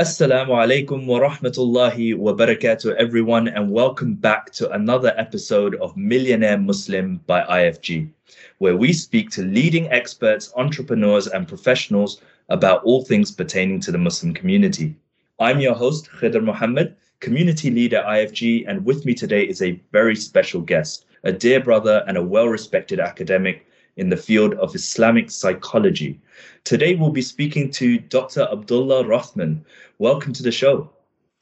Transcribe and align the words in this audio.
Assalamu 0.00 0.56
alaikum 0.56 1.04
wa 1.04 1.20
rahmatullahi 1.20 2.16
wa 2.16 2.32
barakatuh, 2.32 2.96
everyone, 2.96 3.48
and 3.48 3.70
welcome 3.70 4.14
back 4.14 4.50
to 4.50 4.70
another 4.70 5.12
episode 5.18 5.74
of 5.74 5.94
Millionaire 5.94 6.56
Muslim 6.56 7.20
by 7.26 7.42
IFG, 7.42 8.08
where 8.56 8.78
we 8.78 8.94
speak 8.94 9.28
to 9.28 9.42
leading 9.42 9.92
experts, 9.92 10.54
entrepreneurs, 10.56 11.26
and 11.26 11.46
professionals 11.46 12.22
about 12.48 12.82
all 12.82 13.04
things 13.04 13.30
pertaining 13.30 13.78
to 13.78 13.92
the 13.92 13.98
Muslim 13.98 14.32
community. 14.32 14.96
I'm 15.38 15.60
your 15.60 15.74
host, 15.74 16.08
Khidr 16.10 16.42
Mohammed, 16.42 16.96
community 17.20 17.70
leader 17.70 18.02
IFG, 18.08 18.64
and 18.66 18.82
with 18.86 19.04
me 19.04 19.12
today 19.12 19.42
is 19.42 19.60
a 19.60 19.78
very 19.92 20.16
special 20.16 20.62
guest, 20.62 21.04
a 21.24 21.32
dear 21.32 21.60
brother 21.60 22.04
and 22.08 22.16
a 22.16 22.22
well 22.22 22.48
respected 22.48 23.00
academic 23.00 23.66
in 24.00 24.08
the 24.08 24.16
field 24.16 24.54
of 24.54 24.74
Islamic 24.74 25.30
psychology. 25.30 26.18
Today, 26.64 26.94
we'll 26.94 27.10
be 27.10 27.20
speaking 27.20 27.70
to 27.72 27.98
Dr. 27.98 28.48
Abdullah 28.50 29.06
Rothman. 29.06 29.62
Welcome 29.98 30.32
to 30.32 30.42
the 30.42 30.50
show. 30.50 30.90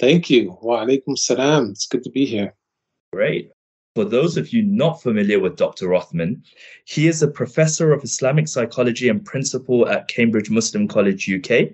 Thank 0.01 0.29
you. 0.29 0.59
Wa 0.61 0.85
alaikum 0.85 1.17
salam. 1.17 1.71
It's 1.71 1.87
good 1.87 2.03
to 2.03 2.11
be 2.11 2.27
here. 2.27 2.53
Great. 3.13 3.53
For 3.95 4.05
those 4.05 4.37
of 4.37 4.53
you 4.53 4.65
not 4.65 5.01
familiar 5.01 5.39
with 5.39 5.57
Dr. 5.57 5.87
Rothman, 5.87 6.43
he 6.85 7.07
is 7.07 7.23
a 7.23 7.29
professor 7.29 7.93
of 7.93 8.03
Islamic 8.03 8.49
psychology 8.49 9.09
and 9.09 9.25
principal 9.25 9.89
at 9.89 10.09
Cambridge 10.09 10.51
Muslim 10.51 10.89
College, 10.89 11.31
UK, 11.31 11.69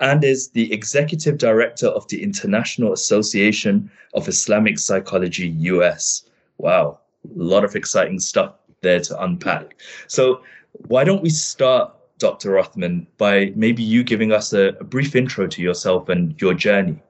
and 0.00 0.24
is 0.24 0.50
the 0.50 0.72
executive 0.72 1.38
director 1.38 1.86
of 1.86 2.08
the 2.08 2.24
International 2.24 2.92
Association 2.92 3.88
of 4.14 4.26
Islamic 4.26 4.80
Psychology, 4.80 5.48
US. 5.72 6.24
Wow, 6.58 6.98
a 7.24 7.42
lot 7.42 7.64
of 7.64 7.76
exciting 7.76 8.18
stuff 8.18 8.54
there 8.82 9.00
to 9.00 9.22
unpack. 9.22 9.76
So, 10.06 10.42
why 10.86 11.04
don't 11.04 11.22
we 11.22 11.30
start, 11.30 11.92
Dr. 12.18 12.52
Rothman, 12.52 13.06
by 13.16 13.52
maybe 13.56 13.82
you 13.82 14.04
giving 14.04 14.32
us 14.32 14.52
a, 14.52 14.76
a 14.80 14.84
brief 14.84 15.16
intro 15.16 15.46
to 15.46 15.62
yourself 15.62 16.08
and 16.08 16.40
your 16.40 16.54
journey? 16.54 17.00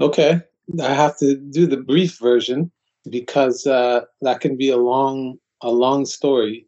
Okay. 0.00 0.40
I 0.82 0.94
have 0.94 1.16
to 1.18 1.36
do 1.36 1.66
the 1.66 1.76
brief 1.76 2.18
version 2.18 2.70
because 3.10 3.66
uh, 3.66 4.02
that 4.22 4.40
can 4.40 4.56
be 4.56 4.70
a 4.70 4.76
long, 4.76 5.38
a 5.60 5.70
long 5.70 6.06
story. 6.06 6.66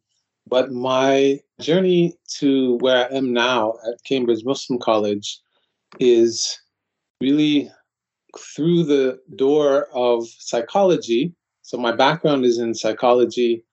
But 0.49 0.71
my 0.73 1.41
journey 1.61 2.17
to 2.39 2.77
where 2.77 3.11
I 3.11 3.17
am 3.17 3.33
now 3.33 3.75
at 3.87 4.05
Cambridge 4.05 4.45
Muslim 4.45 4.79
College 4.79 5.41
is 5.99 6.59
really 7.21 7.71
through 8.39 8.85
the 8.85 9.19
door 9.35 9.89
of 9.93 10.27
psychology. 10.29 11.35
So 11.63 11.79
my 11.79 11.93
background 11.93 12.45
is 12.45 12.59
in 12.59 12.75
psychology 12.75 13.65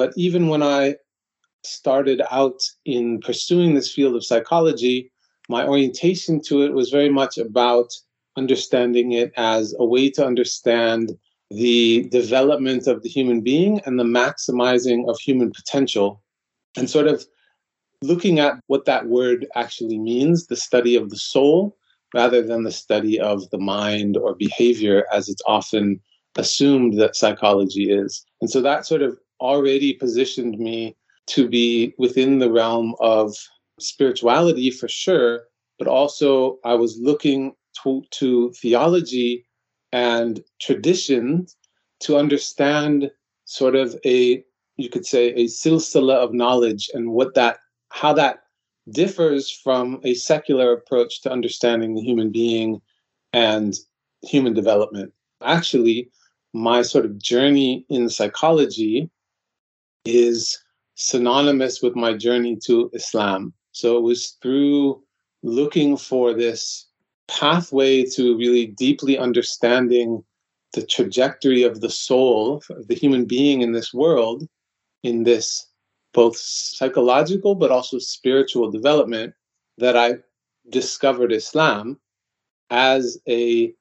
but 0.00 0.14
even 0.16 0.48
when 0.48 0.62
I 0.62 0.96
started 1.62 2.22
out 2.30 2.58
in 2.86 3.20
pursuing 3.20 3.74
this 3.74 3.92
field 3.92 4.16
of 4.16 4.24
psychology, 4.24 5.12
my 5.50 5.66
orientation 5.66 6.40
to 6.44 6.62
it 6.62 6.72
was 6.72 6.88
very 6.88 7.10
much 7.10 7.36
about 7.36 7.88
understanding 8.34 9.12
it 9.12 9.30
as 9.36 9.74
a 9.78 9.84
way 9.84 10.08
to 10.12 10.24
understand 10.24 11.12
the 11.50 12.08
development 12.08 12.86
of 12.86 13.02
the 13.02 13.10
human 13.10 13.42
being 13.42 13.78
and 13.84 14.00
the 14.00 14.10
maximizing 14.20 15.06
of 15.06 15.20
human 15.20 15.52
potential, 15.52 16.22
and 16.78 16.88
sort 16.88 17.06
of 17.06 17.26
looking 18.00 18.38
at 18.38 18.58
what 18.68 18.86
that 18.86 19.06
word 19.06 19.46
actually 19.54 19.98
means 19.98 20.46
the 20.46 20.56
study 20.56 20.96
of 20.96 21.10
the 21.10 21.18
soul 21.18 21.76
rather 22.14 22.40
than 22.40 22.62
the 22.62 22.72
study 22.72 23.20
of 23.20 23.50
the 23.50 23.58
mind 23.76 24.16
or 24.16 24.34
behavior 24.34 25.04
as 25.12 25.28
it's 25.28 25.42
often 25.46 26.00
assumed 26.36 26.98
that 26.98 27.16
psychology 27.16 27.90
is. 27.90 28.24
And 28.40 28.48
so 28.48 28.62
that 28.62 28.86
sort 28.86 29.02
of 29.02 29.18
already 29.40 29.94
positioned 29.94 30.58
me 30.58 30.96
to 31.28 31.48
be 31.48 31.94
within 31.98 32.38
the 32.38 32.50
realm 32.50 32.94
of 33.00 33.34
spirituality 33.78 34.70
for 34.70 34.88
sure, 34.88 35.44
but 35.78 35.88
also 35.88 36.58
I 36.64 36.74
was 36.74 36.98
looking 36.98 37.54
to, 37.82 38.02
to 38.10 38.52
theology 38.52 39.46
and 39.92 40.40
tradition 40.60 41.46
to 42.00 42.16
understand 42.16 43.10
sort 43.44 43.74
of 43.74 43.96
a 44.04 44.44
you 44.76 44.88
could 44.88 45.04
say 45.04 45.28
a 45.30 45.44
silsila 45.44 46.14
of 46.14 46.32
knowledge 46.32 46.88
and 46.94 47.12
what 47.12 47.34
that 47.34 47.58
how 47.90 48.12
that 48.14 48.38
differs 48.90 49.50
from 49.50 50.00
a 50.04 50.14
secular 50.14 50.72
approach 50.72 51.20
to 51.22 51.30
understanding 51.30 51.94
the 51.94 52.02
human 52.02 52.30
being 52.30 52.80
and 53.32 53.74
human 54.22 54.54
development. 54.54 55.12
Actually, 55.42 56.10
my 56.52 56.82
sort 56.82 57.04
of 57.04 57.18
journey 57.18 57.84
in 57.88 58.08
psychology 58.08 59.10
is 60.04 60.58
synonymous 60.94 61.82
with 61.82 61.96
my 61.96 62.12
journey 62.14 62.56
to 62.64 62.90
Islam. 62.94 63.52
So 63.72 63.96
it 63.96 64.02
was 64.02 64.36
through 64.42 65.02
looking 65.42 65.96
for 65.96 66.34
this 66.34 66.86
pathway 67.28 68.04
to 68.04 68.36
really 68.36 68.66
deeply 68.66 69.16
understanding 69.18 70.22
the 70.74 70.84
trajectory 70.84 71.62
of 71.62 71.80
the 71.80 71.90
soul, 71.90 72.62
of 72.70 72.88
the 72.88 72.94
human 72.94 73.24
being 73.24 73.62
in 73.62 73.72
this 73.72 73.94
world, 73.94 74.46
in 75.02 75.22
this 75.22 75.66
both 76.12 76.36
psychological 76.36 77.54
but 77.54 77.70
also 77.70 77.98
spiritual 77.98 78.70
development, 78.70 79.32
that 79.78 79.96
I 79.96 80.16
discovered 80.68 81.32
Islam 81.32 81.98
as 82.70 83.18
a 83.28 83.72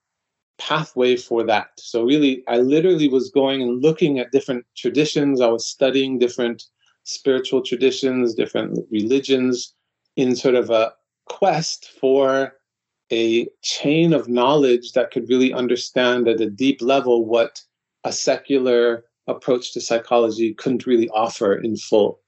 pathway 0.59 1.15
for 1.15 1.43
that. 1.43 1.69
So 1.77 2.03
really, 2.03 2.43
I 2.47 2.57
literally 2.57 3.07
was 3.07 3.31
going 3.31 3.61
and 3.61 3.81
looking 3.81 4.19
at 4.19 4.31
different 4.31 4.65
traditions. 4.77 5.41
I 5.41 5.47
was 5.47 5.65
studying 5.65 6.19
different 6.19 6.63
spiritual 7.03 7.63
traditions, 7.63 8.35
different 8.35 8.77
religions 8.91 9.73
in 10.15 10.35
sort 10.35 10.55
of 10.55 10.69
a 10.69 10.93
quest 11.25 11.89
for 11.99 12.53
a 13.11 13.47
chain 13.63 14.13
of 14.13 14.27
knowledge 14.27 14.91
that 14.91 15.11
could 15.11 15.27
really 15.29 15.53
understand 15.53 16.27
at 16.27 16.41
a 16.41 16.49
deep 16.49 16.81
level 16.81 17.25
what 17.25 17.61
a 18.03 18.11
secular 18.11 19.05
approach 19.27 19.73
to 19.73 19.81
psychology 19.81 20.53
couldn't 20.53 20.85
really 20.85 21.09
offer 21.09 21.55
in 21.55 21.75
full. 21.77 22.19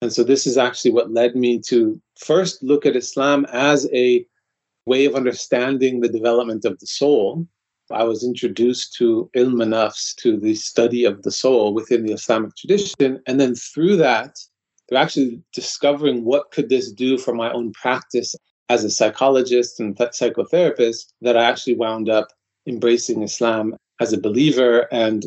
And 0.00 0.12
so 0.12 0.22
this 0.22 0.46
is 0.46 0.56
actually 0.56 0.92
what 0.92 1.12
led 1.12 1.34
me 1.34 1.60
to 1.66 2.00
first 2.18 2.62
look 2.62 2.86
at 2.86 2.96
Islam 2.96 3.46
as 3.52 3.88
a 3.92 4.24
way 4.86 5.06
of 5.06 5.14
understanding 5.14 6.00
the 6.00 6.08
development 6.08 6.64
of 6.64 6.78
the 6.78 6.86
soul 6.86 7.46
I 7.90 8.04
was 8.04 8.24
introduced 8.24 8.94
to 8.94 9.30
ilm 9.36 9.56
nafs, 9.56 10.14
to 10.16 10.38
the 10.38 10.54
study 10.54 11.04
of 11.04 11.22
the 11.22 11.30
soul 11.30 11.74
within 11.74 12.04
the 12.04 12.12
Islamic 12.12 12.56
tradition. 12.56 13.20
And 13.26 13.40
then 13.40 13.54
through 13.54 13.96
that, 13.96 14.38
through 14.88 14.98
actually 14.98 15.42
discovering 15.52 16.24
what 16.24 16.50
could 16.50 16.68
this 16.68 16.90
do 16.90 17.18
for 17.18 17.34
my 17.34 17.52
own 17.52 17.72
practice 17.72 18.34
as 18.68 18.84
a 18.84 18.90
psychologist 18.90 19.78
and 19.78 19.96
psychotherapist, 19.96 21.12
that 21.20 21.36
I 21.36 21.44
actually 21.44 21.74
wound 21.74 22.08
up 22.08 22.28
embracing 22.66 23.22
Islam 23.22 23.76
as 24.00 24.12
a 24.12 24.20
believer 24.20 24.88
and 24.92 25.26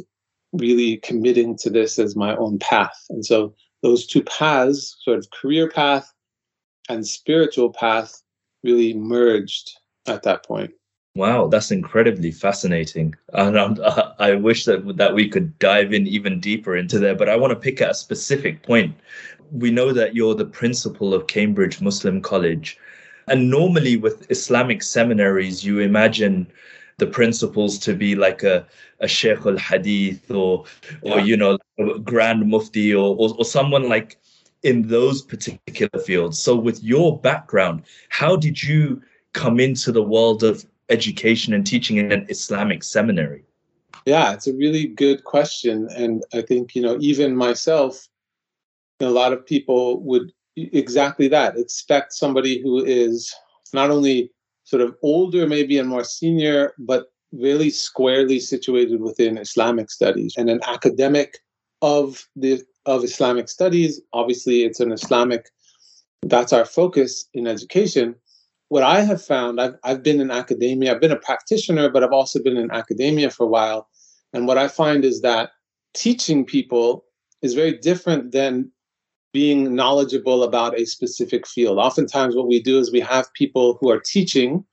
really 0.53 0.97
committing 0.97 1.57
to 1.57 1.69
this 1.69 1.99
as 1.99 2.15
my 2.15 2.35
own 2.35 2.57
path. 2.57 3.05
And 3.09 3.25
so 3.25 3.53
those 3.83 4.07
two 4.07 4.23
paths, 4.23 4.97
sort 5.03 5.19
of 5.19 5.29
career 5.29 5.69
path 5.69 6.11
and 6.89 7.05
spiritual 7.05 7.71
path, 7.71 8.21
really 8.63 8.93
merged 8.93 9.71
at 10.07 10.23
that 10.23 10.43
point. 10.43 10.71
Wow, 11.17 11.47
that's 11.47 11.71
incredibly 11.71 12.29
fascinating, 12.29 13.15
and 13.33 13.59
I'm, 13.59 13.77
i 14.19 14.35
wish 14.35 14.65
that 14.65 14.97
that 14.97 15.15
we 15.15 15.27
could 15.27 15.57
dive 15.57 15.91
in 15.91 16.05
even 16.05 16.39
deeper 16.39 16.77
into 16.77 16.99
there. 16.99 17.15
But 17.15 17.27
I 17.27 17.35
want 17.35 17.51
to 17.51 17.59
pick 17.59 17.81
at 17.81 17.89
a 17.89 17.95
specific 17.95 18.61
point. 18.61 18.95
We 19.51 19.71
know 19.71 19.93
that 19.93 20.13
you're 20.13 20.35
the 20.35 20.45
principal 20.45 21.15
of 21.15 21.25
Cambridge 21.25 21.81
Muslim 21.81 22.21
College, 22.21 22.77
and 23.27 23.49
normally 23.49 23.97
with 23.97 24.29
Islamic 24.29 24.83
seminaries, 24.83 25.65
you 25.65 25.79
imagine 25.79 26.45
the 26.97 27.07
principals 27.07 27.79
to 27.79 27.95
be 27.95 28.15
like 28.15 28.43
a, 28.43 28.67
a 28.99 29.07
Sheikh 29.07 29.43
al 29.43 29.57
Hadith 29.57 30.29
or 30.29 30.65
or 31.01 31.17
yeah. 31.17 31.23
you 31.23 31.35
know 31.35 31.57
a 31.79 31.97
Grand 31.97 32.47
Mufti 32.47 32.93
or, 32.93 33.15
or 33.17 33.33
or 33.39 33.45
someone 33.45 33.89
like 33.89 34.17
in 34.61 34.87
those 34.87 35.23
particular 35.23 35.99
fields. 36.03 36.37
So 36.37 36.55
with 36.55 36.83
your 36.83 37.19
background, 37.19 37.83
how 38.09 38.35
did 38.35 38.61
you 38.61 39.01
come 39.33 39.59
into 39.59 39.91
the 39.91 40.03
world 40.03 40.43
of 40.43 40.63
education 40.89 41.53
and 41.53 41.65
teaching 41.65 41.97
in 41.97 42.11
an 42.11 42.25
Islamic 42.29 42.83
seminary? 42.83 43.43
Yeah, 44.05 44.33
it's 44.33 44.47
a 44.47 44.53
really 44.53 44.87
good 44.87 45.23
question. 45.23 45.89
And 45.95 46.23
I 46.33 46.41
think, 46.41 46.75
you 46.75 46.81
know, 46.81 46.97
even 46.99 47.35
myself, 47.35 48.07
a 48.99 49.09
lot 49.09 49.33
of 49.33 49.45
people 49.45 50.01
would 50.03 50.31
exactly 50.55 51.27
that 51.27 51.57
expect 51.57 52.13
somebody 52.13 52.61
who 52.61 52.83
is 52.83 53.33
not 53.73 53.91
only 53.91 54.31
sort 54.63 54.81
of 54.81 54.95
older, 55.03 55.47
maybe, 55.47 55.77
and 55.77 55.89
more 55.89 56.03
senior, 56.03 56.73
but 56.79 57.11
really 57.31 57.69
squarely 57.69 58.39
situated 58.39 59.01
within 59.01 59.37
Islamic 59.37 59.91
studies 59.91 60.33
and 60.37 60.49
an 60.49 60.61
academic 60.65 61.37
of 61.81 62.25
the 62.35 62.61
of 62.85 63.03
Islamic 63.03 63.49
studies. 63.49 64.01
Obviously, 64.13 64.63
it's 64.63 64.79
an 64.79 64.91
Islamic. 64.91 65.49
That's 66.23 66.53
our 66.53 66.65
focus 66.65 67.27
in 67.33 67.45
education 67.45 68.15
what 68.69 68.83
I 68.83 69.01
have 69.01 69.23
found, 69.23 69.61
I've, 69.61 69.75
I've 69.83 70.03
been 70.03 70.19
in 70.19 70.31
academia, 70.31 70.93
I've 70.93 71.01
been 71.01 71.11
a 71.11 71.17
practitioner, 71.19 71.89
but 71.89 72.03
I've 72.03 72.11
also 72.11 72.41
been 72.41 72.57
in 72.57 72.71
academia 72.71 73.29
for 73.29 73.43
a 73.43 73.47
while. 73.47 73.87
And 74.33 74.47
what 74.47 74.57
I 74.57 74.67
find 74.67 75.05
is 75.05 75.21
that 75.21 75.51
teaching 75.93 76.45
people 76.45 77.05
is 77.41 77.53
very 77.53 77.77
different 77.77 78.31
than 78.31 78.71
being 79.33 79.75
knowledgeable 79.75 80.43
about 80.43 80.77
a 80.77 80.85
specific 80.85 81.47
field. 81.47 81.77
Oftentimes, 81.77 82.35
what 82.35 82.47
we 82.47 82.61
do 82.61 82.79
is 82.79 82.91
we 82.91 82.99
have 82.99 83.33
people 83.33 83.77
who 83.79 83.89
are 83.89 83.99
teaching, 83.99 84.65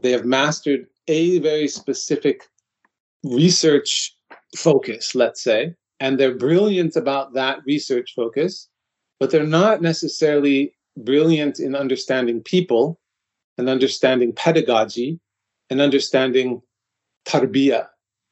They 0.00 0.12
have 0.12 0.24
mastered 0.24 0.86
a 1.08 1.38
very 1.40 1.68
specific 1.68 2.48
research 3.24 4.16
focus, 4.56 5.14
let's 5.14 5.42
say, 5.42 5.74
and 6.00 6.18
they're 6.18 6.34
brilliant 6.34 6.96
about 6.96 7.34
that 7.34 7.58
research 7.66 8.12
focus, 8.14 8.68
but 9.20 9.30
they're 9.30 9.46
not 9.46 9.82
necessarily 9.82 10.74
brilliant 10.96 11.60
in 11.60 11.74
understanding 11.74 12.42
people 12.42 13.00
and 13.58 13.68
understanding 13.68 14.32
pedagogy 14.32 15.20
and 15.70 15.80
understanding 15.80 16.62
tarbiyah. 17.26 17.86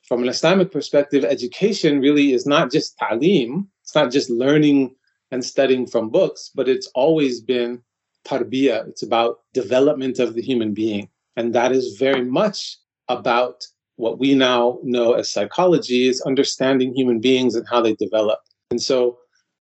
From 0.06 0.22
an 0.22 0.28
Islamic 0.28 0.72
perspective, 0.72 1.24
education 1.24 2.00
really 2.00 2.32
is 2.32 2.46
not 2.46 2.72
just 2.72 2.98
ta'lim, 2.98 3.68
it's 3.82 3.94
not 3.94 4.10
just 4.10 4.30
learning 4.30 4.94
and 5.30 5.44
studying 5.44 5.86
from 5.86 6.10
books, 6.10 6.50
but 6.54 6.68
it's 6.68 6.88
always 6.94 7.40
been 7.40 7.82
tarbiyah. 8.26 8.88
It's 8.88 9.02
about 9.02 9.40
development 9.54 10.18
of 10.18 10.34
the 10.34 10.42
human 10.42 10.74
being. 10.74 11.08
And 11.36 11.54
that 11.54 11.72
is 11.72 11.96
very 11.96 12.24
much 12.24 12.76
about 13.08 13.64
what 13.96 14.18
we 14.18 14.34
now 14.34 14.78
know 14.82 15.12
as 15.12 15.30
psychology 15.30 16.08
is 16.08 16.20
understanding 16.22 16.94
human 16.94 17.20
beings 17.20 17.54
and 17.54 17.66
how 17.68 17.80
they 17.80 17.94
develop. 17.94 18.40
And 18.70 18.80
so, 18.80 19.18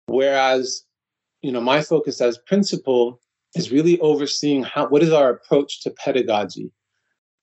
whereas, 0.07 0.85
you 1.43 1.53
know, 1.53 1.61
my 1.61 1.83
focus 1.83 2.21
as 2.21 2.39
principal 2.47 3.21
is 3.55 3.73
really 3.73 3.99
overseeing 4.01 4.63
how 4.63 4.89
what 4.89 5.03
is 5.03 5.13
our 5.13 5.31
approach 5.31 5.81
to 5.83 5.91
pedagogy. 5.91 6.71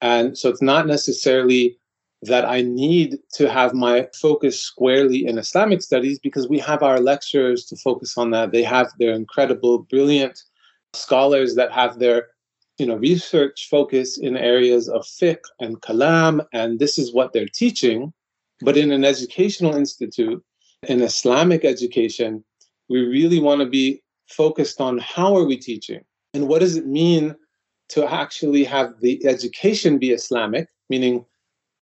And 0.02 0.38
so 0.38 0.50
it's 0.50 0.62
not 0.62 0.88
necessarily 0.88 1.78
that 2.22 2.46
I 2.46 2.62
need 2.62 3.19
to 3.34 3.50
have 3.50 3.74
my 3.74 4.07
focus 4.19 4.60
squarely 4.60 5.25
in 5.25 5.38
Islamic 5.38 5.81
studies 5.81 6.19
because 6.19 6.48
we 6.48 6.60
have 6.60 6.84
our 6.84 7.00
lecturers 7.00 7.66
to 7.66 7.75
focus 7.78 8.18
on 8.18 8.31
that. 8.31 8.52
They 8.52 8.63
have 8.63 8.92
their 9.00 9.13
incredible, 9.13 9.80
brilliant 9.80 10.42
scholars 10.94 11.56
that 11.56 11.72
have 11.72 12.00
their 12.00 12.28
you 12.78 12.86
know 12.86 12.96
research 12.96 13.68
focus 13.69 14.18
in 14.18 14.36
areas 14.36 14.90
of 14.90 15.04
fiqh 15.04 15.44
and 15.60 15.81
kalam 15.81 16.46
and 16.54 16.80
this 16.80 16.98
is 16.98 17.13
what 17.13 17.31
they're 17.31 17.48
teaching 17.48 18.12
but 18.62 18.78
in 18.78 18.92
an 18.92 19.06
educational 19.06 19.75
institute 19.75 20.44
in 20.88 21.02
islamic 21.02 21.63
education 21.63 22.44
we 22.90 23.00
really 23.00 23.40
want 23.40 23.62
to 23.62 23.66
be 23.66 24.02
focused 24.27 24.81
on 24.81 24.98
how 24.98 25.36
are 25.36 25.45
we 25.45 25.57
teaching 25.57 26.01
and 26.33 26.48
what 26.48 26.60
does 26.60 26.75
it 26.75 26.88
mean 26.88 27.36
to 27.89 28.06
actually 28.12 28.63
have 28.63 28.94
the 29.01 29.25
education 29.25 29.98
be 29.98 30.12
islamic 30.12 30.68
meaning 30.89 31.25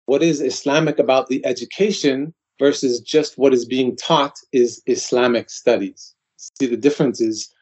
what 0.07 0.23
is 0.23 0.41
islamic 0.41 0.99
about 0.99 1.29
the 1.29 1.45
education 1.45 2.35
versus 2.59 3.01
just 3.01 3.39
what 3.39 3.55
is 3.55 3.65
being 3.65 3.97
taught 3.97 4.37
is 4.53 4.83
islamic 4.87 5.49
studies 5.49 6.15
see 6.37 6.67
the 6.67 6.77
difference 6.77 7.21
is 7.21 7.53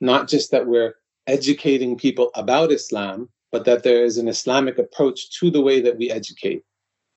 not 0.00 0.28
just 0.28 0.50
that 0.50 0.66
we're 0.66 0.94
educating 1.28 1.96
people 1.96 2.30
about 2.34 2.72
Islam, 2.72 3.28
but 3.52 3.64
that 3.64 3.82
there 3.82 4.04
is 4.04 4.18
an 4.18 4.28
Islamic 4.28 4.78
approach 4.78 5.38
to 5.38 5.50
the 5.50 5.60
way 5.60 5.80
that 5.80 5.96
we 5.96 6.10
educate. 6.10 6.62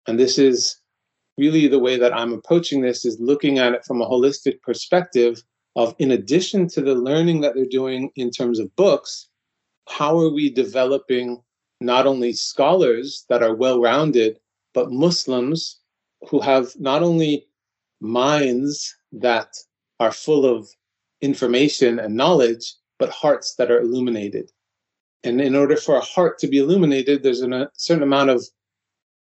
And 0.07 0.19
this 0.19 0.37
is 0.37 0.77
really 1.37 1.67
the 1.67 1.79
way 1.79 1.97
that 1.97 2.15
I'm 2.15 2.33
approaching 2.33 2.81
this 2.81 3.05
is 3.05 3.19
looking 3.19 3.57
at 3.57 3.73
it 3.73 3.85
from 3.85 4.01
a 4.01 4.07
holistic 4.07 4.61
perspective 4.61 5.41
of 5.75 5.95
in 5.99 6.11
addition 6.11 6.67
to 6.69 6.81
the 6.81 6.95
learning 6.95 7.41
that 7.41 7.55
they're 7.55 7.65
doing 7.65 8.11
in 8.15 8.29
terms 8.29 8.59
of 8.59 8.75
books, 8.75 9.29
how 9.87 10.17
are 10.19 10.29
we 10.31 10.49
developing 10.49 11.41
not 11.79 12.05
only 12.05 12.33
scholars 12.33 13.25
that 13.29 13.41
are 13.41 13.55
well-rounded, 13.55 14.39
but 14.73 14.91
Muslims 14.91 15.79
who 16.29 16.39
have 16.39 16.71
not 16.79 17.01
only 17.01 17.47
minds 17.99 18.95
that 19.11 19.55
are 19.99 20.11
full 20.11 20.45
of 20.45 20.69
information 21.21 21.99
and 21.99 22.15
knowledge, 22.15 22.75
but 22.99 23.09
hearts 23.09 23.55
that 23.55 23.71
are 23.71 23.81
illuminated. 23.81 24.51
And 25.23 25.41
in 25.41 25.55
order 25.55 25.75
for 25.75 25.95
a 25.95 26.01
heart 26.01 26.39
to 26.39 26.47
be 26.47 26.57
illuminated, 26.57 27.23
there's 27.23 27.41
a 27.41 27.69
certain 27.73 28.03
amount 28.03 28.29
of 28.29 28.45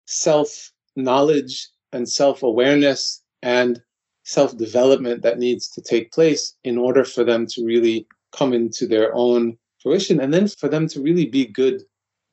self 0.05 0.71
knowledge 0.95 1.69
and 1.91 2.07
self 2.07 2.43
awareness 2.43 3.21
and 3.41 3.81
self 4.29 4.55
development 4.55 5.23
that 5.23 5.39
needs 5.39 5.67
to 5.67 5.81
take 5.81 6.11
place 6.11 6.55
in 6.63 6.77
order 6.77 7.03
for 7.03 7.23
them 7.23 7.47
to 7.47 7.65
really 7.65 8.05
come 8.31 8.53
into 8.53 8.85
their 8.85 9.11
own 9.15 9.57
fruition 9.81 10.19
and 10.19 10.31
then 10.31 10.47
for 10.47 10.69
them 10.69 10.87
to 10.87 11.01
really 11.01 11.25
be 11.25 11.45
good 11.47 11.81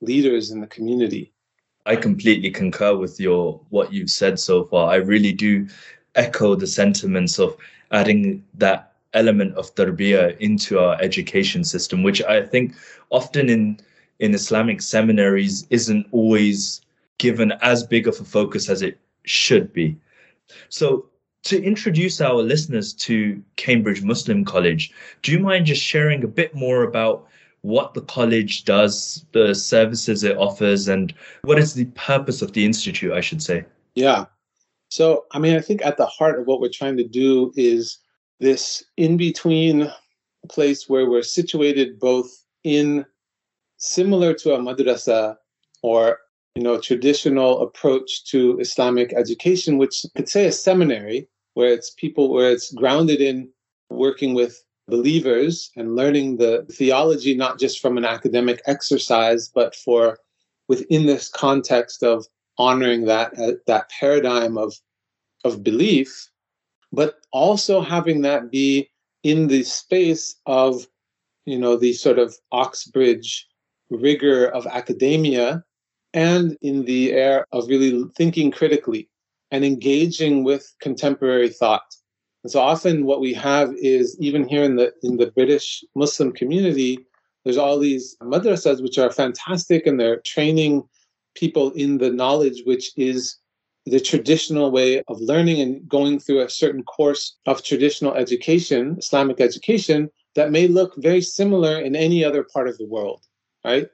leaders 0.02 0.50
in 0.50 0.60
the 0.60 0.66
community. 0.66 1.32
I 1.86 1.96
completely 1.96 2.50
concur 2.50 2.94
with 2.96 3.18
your 3.18 3.60
what 3.70 3.94
you've 3.94 4.10
said 4.10 4.38
so 4.38 4.64
far. 4.64 4.90
I 4.90 4.96
really 4.96 5.32
do 5.32 5.66
echo 6.16 6.54
the 6.54 6.66
sentiments 6.66 7.38
of 7.38 7.56
adding 7.92 8.44
that 8.54 8.92
element 9.14 9.54
of 9.54 9.74
tarbiyah 9.74 10.36
into 10.38 10.78
our 10.78 11.00
education 11.00 11.64
system, 11.64 12.02
which 12.02 12.22
I 12.22 12.42
think 12.42 12.74
often 13.08 13.48
in 13.48 13.80
in 14.18 14.34
Islamic 14.34 14.82
seminaries 14.82 15.66
isn't 15.70 16.06
always 16.12 16.82
given 17.16 17.52
as 17.62 17.86
big 17.86 18.06
of 18.06 18.20
a 18.20 18.24
focus 18.24 18.68
as 18.68 18.82
it 18.82 18.98
should 19.24 19.72
be. 19.72 19.96
So 20.68 21.06
to 21.46 21.62
introduce 21.62 22.20
our 22.20 22.42
listeners 22.42 22.92
to 22.92 23.42
Cambridge 23.56 24.02
Muslim 24.02 24.44
College, 24.44 24.92
do 25.22 25.32
you 25.32 25.38
mind 25.38 25.66
just 25.66 25.82
sharing 25.82 26.24
a 26.24 26.28
bit 26.28 26.54
more 26.54 26.82
about 26.82 27.26
what 27.62 27.94
the 27.94 28.00
college 28.00 28.64
does, 28.64 29.24
the 29.32 29.54
services 29.54 30.24
it 30.24 30.36
offers, 30.36 30.88
and 30.88 31.14
what 31.42 31.58
is 31.58 31.74
the 31.74 31.86
purpose 31.94 32.42
of 32.42 32.52
the 32.52 32.64
institute, 32.64 33.12
I 33.12 33.20
should 33.20 33.42
say? 33.42 33.64
Yeah. 33.94 34.26
So, 34.88 35.24
I 35.32 35.38
mean, 35.38 35.56
I 35.56 35.60
think 35.60 35.84
at 35.84 35.96
the 35.96 36.06
heart 36.06 36.38
of 36.38 36.46
what 36.46 36.60
we're 36.60 36.68
trying 36.68 36.96
to 36.96 37.06
do 37.06 37.52
is 37.56 37.98
this 38.40 38.84
in 38.96 39.16
between 39.16 39.90
place 40.48 40.88
where 40.88 41.08
we're 41.08 41.22
situated 41.22 41.98
both 41.98 42.44
in 42.64 43.04
similar 43.78 44.34
to 44.34 44.54
a 44.54 44.58
madrasa 44.58 45.36
or 45.82 46.18
you 46.54 46.62
know 46.62 46.80
traditional 46.80 47.60
approach 47.62 48.24
to 48.24 48.58
islamic 48.60 49.12
education 49.12 49.76
which 49.76 50.04
could 50.16 50.28
say 50.28 50.46
a 50.46 50.52
seminary 50.52 51.28
where 51.56 51.72
it's 51.72 51.90
people 51.90 52.30
where 52.30 52.50
it's 52.50 52.70
grounded 52.70 53.22
in 53.22 53.48
working 53.88 54.34
with 54.34 54.62
believers 54.88 55.70
and 55.74 55.96
learning 55.96 56.36
the 56.36 56.66
theology 56.70 57.34
not 57.34 57.58
just 57.58 57.80
from 57.80 57.96
an 57.96 58.04
academic 58.04 58.60
exercise 58.66 59.48
but 59.48 59.74
for 59.74 60.18
within 60.68 61.06
this 61.06 61.30
context 61.30 62.02
of 62.02 62.26
honoring 62.58 63.06
that 63.06 63.32
uh, 63.38 63.52
that 63.66 63.88
paradigm 63.88 64.58
of 64.58 64.74
of 65.44 65.64
belief 65.64 66.30
but 66.92 67.14
also 67.32 67.80
having 67.80 68.20
that 68.20 68.50
be 68.50 68.88
in 69.22 69.48
the 69.48 69.62
space 69.62 70.36
of 70.44 70.86
you 71.46 71.58
know 71.58 71.76
the 71.76 71.94
sort 71.94 72.18
of 72.18 72.36
oxbridge 72.52 73.46
rigor 73.88 74.46
of 74.46 74.66
academia 74.66 75.64
and 76.12 76.56
in 76.60 76.84
the 76.84 77.12
air 77.12 77.46
of 77.52 77.66
really 77.68 78.04
thinking 78.14 78.50
critically 78.50 79.08
and 79.50 79.64
engaging 79.64 80.44
with 80.44 80.74
contemporary 80.80 81.48
thought 81.48 81.94
and 82.44 82.50
so 82.50 82.60
often 82.60 83.06
what 83.06 83.20
we 83.20 83.32
have 83.34 83.72
is 83.76 84.16
even 84.20 84.48
here 84.48 84.62
in 84.62 84.76
the 84.76 84.92
in 85.02 85.16
the 85.16 85.30
british 85.32 85.84
muslim 85.94 86.32
community 86.32 86.98
there's 87.44 87.56
all 87.56 87.78
these 87.78 88.16
madrasas 88.22 88.82
which 88.82 88.98
are 88.98 89.10
fantastic 89.10 89.86
and 89.86 90.00
they're 90.00 90.20
training 90.20 90.82
people 91.34 91.70
in 91.72 91.98
the 91.98 92.10
knowledge 92.10 92.62
which 92.64 92.90
is 92.96 93.38
the 93.86 94.00
traditional 94.00 94.72
way 94.72 95.02
of 95.06 95.20
learning 95.20 95.60
and 95.60 95.88
going 95.88 96.18
through 96.18 96.40
a 96.40 96.50
certain 96.50 96.82
course 96.82 97.36
of 97.46 97.62
traditional 97.62 98.14
education, 98.14 98.96
Islamic 98.98 99.40
education, 99.40 100.10
that 100.34 100.50
may 100.50 100.66
look 100.66 100.94
very 100.98 101.22
similar 101.22 101.80
in 101.80 101.94
any 101.94 102.24
other 102.24 102.44
part 102.52 102.68
of 102.68 102.76
the 102.78 102.86
world, 102.86 103.22
right? 103.64 103.88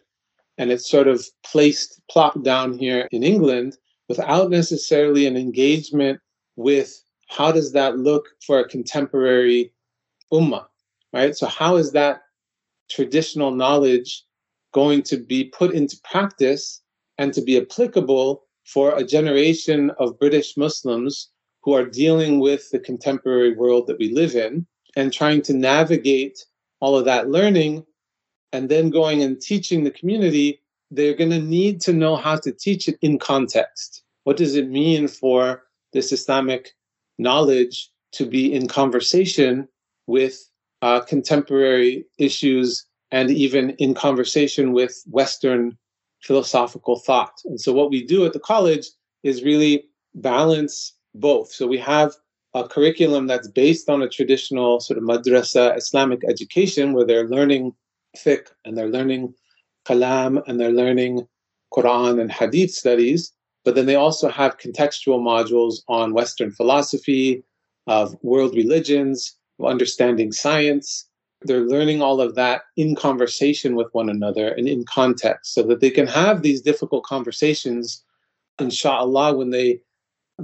And 0.56 0.72
it's 0.72 0.88
sort 0.88 1.08
of 1.08 1.24
placed, 1.44 2.00
plopped 2.10 2.42
down 2.42 2.78
here 2.78 3.06
in 3.12 3.22
England 3.22 3.76
without 4.12 4.50
necessarily 4.50 5.26
an 5.26 5.38
engagement 5.38 6.20
with 6.56 7.02
how 7.28 7.50
does 7.50 7.72
that 7.72 7.96
look 7.96 8.26
for 8.46 8.58
a 8.58 8.68
contemporary 8.68 9.72
ummah, 10.30 10.66
right? 11.14 11.34
So, 11.34 11.46
how 11.46 11.76
is 11.76 11.92
that 11.92 12.20
traditional 12.90 13.52
knowledge 13.52 14.22
going 14.74 15.02
to 15.04 15.16
be 15.16 15.44
put 15.44 15.72
into 15.72 15.96
practice 16.04 16.82
and 17.16 17.32
to 17.32 17.40
be 17.40 17.56
applicable 17.56 18.44
for 18.66 18.94
a 18.94 19.02
generation 19.02 19.90
of 19.98 20.18
British 20.18 20.58
Muslims 20.58 21.30
who 21.62 21.72
are 21.72 21.86
dealing 21.86 22.38
with 22.38 22.68
the 22.70 22.80
contemporary 22.80 23.54
world 23.54 23.86
that 23.86 23.98
we 23.98 24.12
live 24.12 24.34
in 24.34 24.66
and 24.94 25.10
trying 25.10 25.40
to 25.40 25.54
navigate 25.54 26.44
all 26.80 26.98
of 26.98 27.06
that 27.06 27.30
learning 27.30 27.82
and 28.52 28.68
then 28.68 28.90
going 28.90 29.22
and 29.22 29.40
teaching 29.40 29.84
the 29.84 29.90
community, 29.90 30.60
they're 30.92 31.14
going 31.14 31.30
to 31.30 31.40
need 31.40 31.80
to 31.80 31.92
know 31.92 32.16
how 32.16 32.36
to 32.36 32.52
teach 32.52 32.86
it 32.86 32.98
in 33.00 33.18
context. 33.18 34.02
What 34.24 34.36
does 34.36 34.54
it 34.54 34.68
mean 34.68 35.08
for 35.08 35.64
this 35.92 36.12
Islamic 36.12 36.70
knowledge 37.18 37.90
to 38.12 38.26
be 38.26 38.52
in 38.52 38.68
conversation 38.68 39.68
with 40.06 40.38
uh, 40.82 41.00
contemporary 41.00 42.04
issues 42.18 42.84
and 43.10 43.30
even 43.30 43.70
in 43.78 43.94
conversation 43.94 44.72
with 44.72 45.02
Western 45.06 45.76
philosophical 46.22 46.98
thought. 46.98 47.40
And 47.44 47.60
so 47.60 47.72
what 47.72 47.90
we 47.90 48.04
do 48.04 48.24
at 48.24 48.32
the 48.32 48.40
college 48.40 48.86
is 49.22 49.42
really 49.42 49.84
balance 50.14 50.94
both. 51.14 51.52
So 51.52 51.66
we 51.66 51.78
have 51.78 52.12
a 52.54 52.68
curriculum 52.68 53.26
that's 53.26 53.48
based 53.48 53.88
on 53.88 54.02
a 54.02 54.08
traditional 54.08 54.80
sort 54.80 54.98
of 54.98 55.04
madrasa 55.04 55.76
Islamic 55.76 56.20
education 56.28 56.92
where 56.92 57.06
they're 57.06 57.28
learning 57.28 57.74
fiqh 58.16 58.48
and 58.64 58.76
they're 58.76 58.88
learning 58.88 59.34
kalam 59.84 60.42
and 60.46 60.58
they're 60.58 60.72
learning 60.72 61.26
Quran 61.72 62.20
and 62.20 62.30
Hadith 62.30 62.70
studies, 62.70 63.32
but 63.64 63.74
then 63.74 63.86
they 63.86 63.94
also 63.94 64.28
have 64.28 64.58
contextual 64.58 65.20
modules 65.20 65.82
on 65.88 66.12
Western 66.12 66.50
philosophy, 66.50 67.42
of 67.86 68.16
world 68.22 68.54
religions, 68.54 69.36
of 69.58 69.66
understanding 69.66 70.32
science. 70.32 71.08
They're 71.42 71.60
learning 71.60 72.00
all 72.00 72.20
of 72.20 72.34
that 72.36 72.62
in 72.76 72.94
conversation 72.94 73.74
with 73.74 73.88
one 73.92 74.08
another 74.08 74.48
and 74.48 74.68
in 74.68 74.84
context 74.84 75.54
so 75.54 75.62
that 75.64 75.80
they 75.80 75.90
can 75.90 76.06
have 76.06 76.42
these 76.42 76.60
difficult 76.60 77.04
conversations, 77.04 78.04
inshallah, 78.60 79.36
when 79.36 79.50
they 79.50 79.80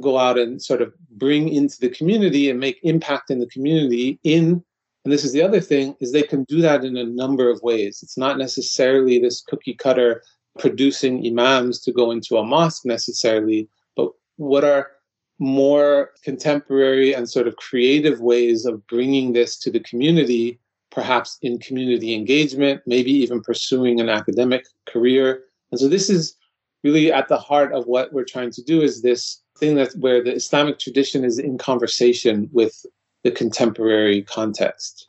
go 0.00 0.18
out 0.18 0.38
and 0.38 0.60
sort 0.62 0.82
of 0.82 0.92
bring 1.10 1.48
into 1.48 1.78
the 1.80 1.88
community 1.88 2.50
and 2.50 2.60
make 2.60 2.78
impact 2.82 3.30
in 3.30 3.38
the 3.38 3.46
community 3.46 4.18
in 4.24 4.64
and 5.04 5.12
this 5.12 5.24
is 5.24 5.32
the 5.32 5.42
other 5.42 5.60
thing 5.60 5.96
is 6.00 6.12
they 6.12 6.22
can 6.22 6.44
do 6.44 6.60
that 6.60 6.84
in 6.84 6.96
a 6.96 7.04
number 7.04 7.48
of 7.50 7.62
ways. 7.62 8.00
It's 8.02 8.18
not 8.18 8.36
necessarily 8.36 9.18
this 9.18 9.42
cookie 9.42 9.74
cutter 9.74 10.22
producing 10.58 11.24
imams 11.26 11.80
to 11.82 11.92
go 11.92 12.10
into 12.10 12.36
a 12.36 12.44
mosque 12.44 12.84
necessarily 12.84 13.68
but 13.96 14.10
what 14.36 14.64
are 14.64 14.90
more 15.38 16.10
contemporary 16.24 17.14
and 17.14 17.30
sort 17.30 17.46
of 17.46 17.56
creative 17.56 18.20
ways 18.20 18.64
of 18.64 18.84
bringing 18.88 19.32
this 19.32 19.56
to 19.60 19.70
the 19.70 19.80
community 19.80 20.58
perhaps 20.90 21.38
in 21.42 21.58
community 21.58 22.12
engagement 22.12 22.80
maybe 22.86 23.12
even 23.12 23.40
pursuing 23.40 24.00
an 24.00 24.08
academic 24.08 24.66
career? 24.86 25.44
And 25.70 25.78
so 25.78 25.86
this 25.86 26.10
is 26.10 26.34
really 26.82 27.12
at 27.12 27.28
the 27.28 27.38
heart 27.38 27.72
of 27.72 27.86
what 27.86 28.12
we're 28.12 28.24
trying 28.24 28.50
to 28.50 28.62
do 28.62 28.82
is 28.82 29.02
this 29.02 29.40
thing 29.58 29.76
that 29.76 29.92
where 29.98 30.22
the 30.22 30.34
Islamic 30.34 30.78
tradition 30.78 31.24
is 31.24 31.38
in 31.38 31.58
conversation 31.58 32.48
with 32.52 32.84
the 33.24 33.30
contemporary 33.30 34.22
context. 34.22 35.08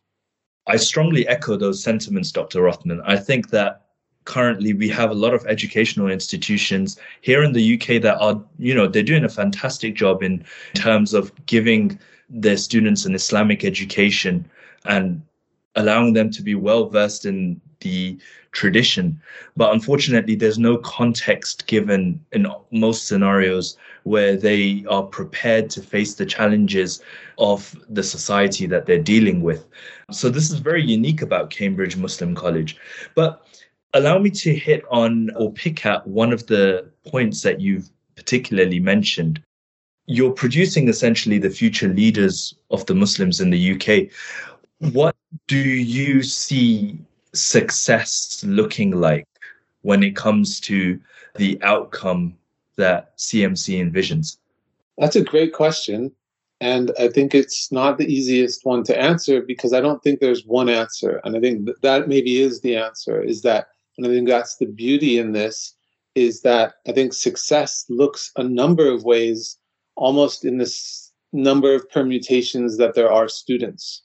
I 0.68 0.78
strongly 0.78 1.28
echo 1.28 1.58
those 1.58 1.84
sentiments, 1.84 2.32
Dr. 2.32 2.62
Rothman. 2.62 3.02
I 3.06 3.18
think 3.18 3.50
that 3.50 3.88
currently 4.26 4.74
we 4.74 4.88
have 4.90 5.10
a 5.10 5.16
lot 5.16 5.34
of 5.34 5.46
educational 5.48 6.10
institutions 6.10 7.00
here 7.22 7.44
in 7.44 7.54
the 7.54 7.74
UK 7.74 8.02
that 8.02 8.18
are, 8.20 8.42
you 8.60 8.76
know, 8.76 8.88
they're 8.88 9.02
doing 9.02 9.24
a 9.24 9.30
fantastic 9.30 9.96
job 9.96 10.22
in 10.22 10.46
terms 10.76 11.14
of 11.14 11.34
giving 11.48 12.00
their 12.30 12.58
students 12.58 13.06
an 13.06 13.16
Islamic 13.16 13.66
education 13.66 14.48
and 14.86 15.22
allowing 15.76 16.14
them 16.14 16.30
to 16.30 16.44
be 16.44 16.54
well 16.54 16.88
versed 16.88 17.26
in 17.26 17.60
the 17.82 18.18
tradition. 18.52 19.22
But 19.56 19.74
unfortunately, 19.74 20.36
there's 20.36 20.60
no 20.60 20.78
context 20.78 21.68
given 21.68 22.24
in 22.32 22.48
most 22.72 23.08
scenarios 23.08 23.78
where 24.04 24.36
they 24.36 24.86
are 24.90 25.04
prepared 25.04 25.70
to 25.72 25.82
face 25.82 26.16
the 26.16 26.26
challenges 26.26 27.02
of 27.38 27.76
the 27.90 28.04
society 28.04 28.66
that 28.68 28.86
they're 28.86 29.04
dealing 29.04 29.42
with. 29.42 29.66
So, 30.12 30.30
this 30.30 30.52
is 30.52 30.60
very 30.60 30.84
unique 30.84 31.22
about 31.22 31.50
Cambridge 31.50 31.96
Muslim 31.96 32.36
College. 32.36 32.78
But 33.16 33.46
allow 33.94 34.20
me 34.20 34.30
to 34.30 34.56
hit 34.56 34.84
on 34.90 35.30
or 35.36 35.52
pick 35.52 35.86
at 35.86 36.06
one 36.08 36.32
of 36.32 36.48
the 36.48 36.90
points 37.08 37.42
that 37.42 37.60
you've 37.60 37.90
particularly 38.16 38.80
mentioned. 38.80 39.42
You're 40.06 40.32
producing 40.32 40.88
essentially 40.88 41.38
the 41.38 41.50
future 41.50 41.88
leaders 41.88 42.56
of 42.72 42.86
the 42.88 42.96
Muslims 42.96 43.40
in 43.40 43.52
the 43.52 43.74
UK. 43.74 44.12
What 44.92 45.16
do 45.48 45.58
you 45.58 46.24
see 46.24 47.00
success 47.34 48.44
looking 48.46 48.92
like 48.92 49.28
when 49.82 50.04
it 50.04 50.16
comes 50.16 50.60
to 50.62 51.00
the 51.36 51.60
outcome 51.62 52.36
that 52.76 53.18
CMC 53.18 53.80
envisions? 53.80 54.38
That's 54.98 55.16
a 55.16 55.24
great 55.24 55.54
question. 55.54 56.12
And 56.62 56.92
I 57.00 57.08
think 57.08 57.34
it's 57.34 57.72
not 57.72 57.98
the 57.98 58.12
easiest 58.14 58.66
one 58.66 58.84
to 58.84 59.02
answer 59.02 59.42
because 59.42 59.72
I 59.72 59.80
don't 59.80 60.04
think 60.04 60.20
there's 60.20 60.46
one 60.46 60.68
answer. 60.68 61.22
And 61.24 61.38
I 61.38 61.40
think 61.40 61.70
that, 61.82 62.10
maybe 62.10 62.42
is 62.42 62.60
the 62.60 62.76
answer 62.76 63.22
is 63.22 63.42
that, 63.44 63.70
and 63.98 64.06
I 64.06 64.10
think 64.10 64.28
that's 64.28 64.58
the 64.58 64.66
beauty 64.66 65.20
in 65.20 65.32
this 65.32 65.74
is 66.16 66.42
that 66.42 66.76
I 66.88 66.92
think 66.92 67.14
success 67.14 67.86
looks 67.88 68.32
a 68.36 68.44
number 68.44 68.92
of 68.92 69.04
ways, 69.04 69.58
almost 69.96 70.44
in 70.44 70.58
this 70.58 71.14
number 71.32 71.74
of 71.74 71.90
permutations 71.90 72.78
that 72.78 72.96
there 72.96 73.12
are 73.12 73.30
students. 73.30 74.02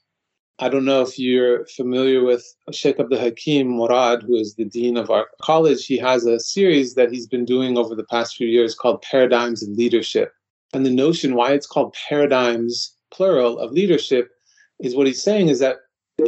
I 0.60 0.68
don't 0.68 0.84
know 0.84 1.02
if 1.02 1.18
you're 1.18 1.66
familiar 1.66 2.22
with 2.22 2.44
Sheikh 2.70 3.00
Abdul 3.00 3.18
Hakim 3.18 3.76
Murad, 3.76 4.22
who 4.22 4.36
is 4.36 4.54
the 4.54 4.64
dean 4.64 4.96
of 4.96 5.10
our 5.10 5.26
college. 5.42 5.84
He 5.84 5.98
has 5.98 6.26
a 6.26 6.38
series 6.38 6.94
that 6.94 7.10
he's 7.10 7.26
been 7.26 7.44
doing 7.44 7.76
over 7.76 7.96
the 7.96 8.04
past 8.04 8.36
few 8.36 8.46
years 8.46 8.76
called 8.76 9.02
Paradigms 9.02 9.64
in 9.64 9.74
Leadership. 9.74 10.32
And 10.72 10.86
the 10.86 10.90
notion 10.90 11.34
why 11.34 11.52
it's 11.52 11.66
called 11.66 11.96
paradigms, 12.08 12.96
plural, 13.10 13.58
of 13.58 13.72
leadership 13.72 14.30
is 14.78 14.94
what 14.94 15.08
he's 15.08 15.22
saying 15.22 15.48
is 15.48 15.58
that 15.58 15.78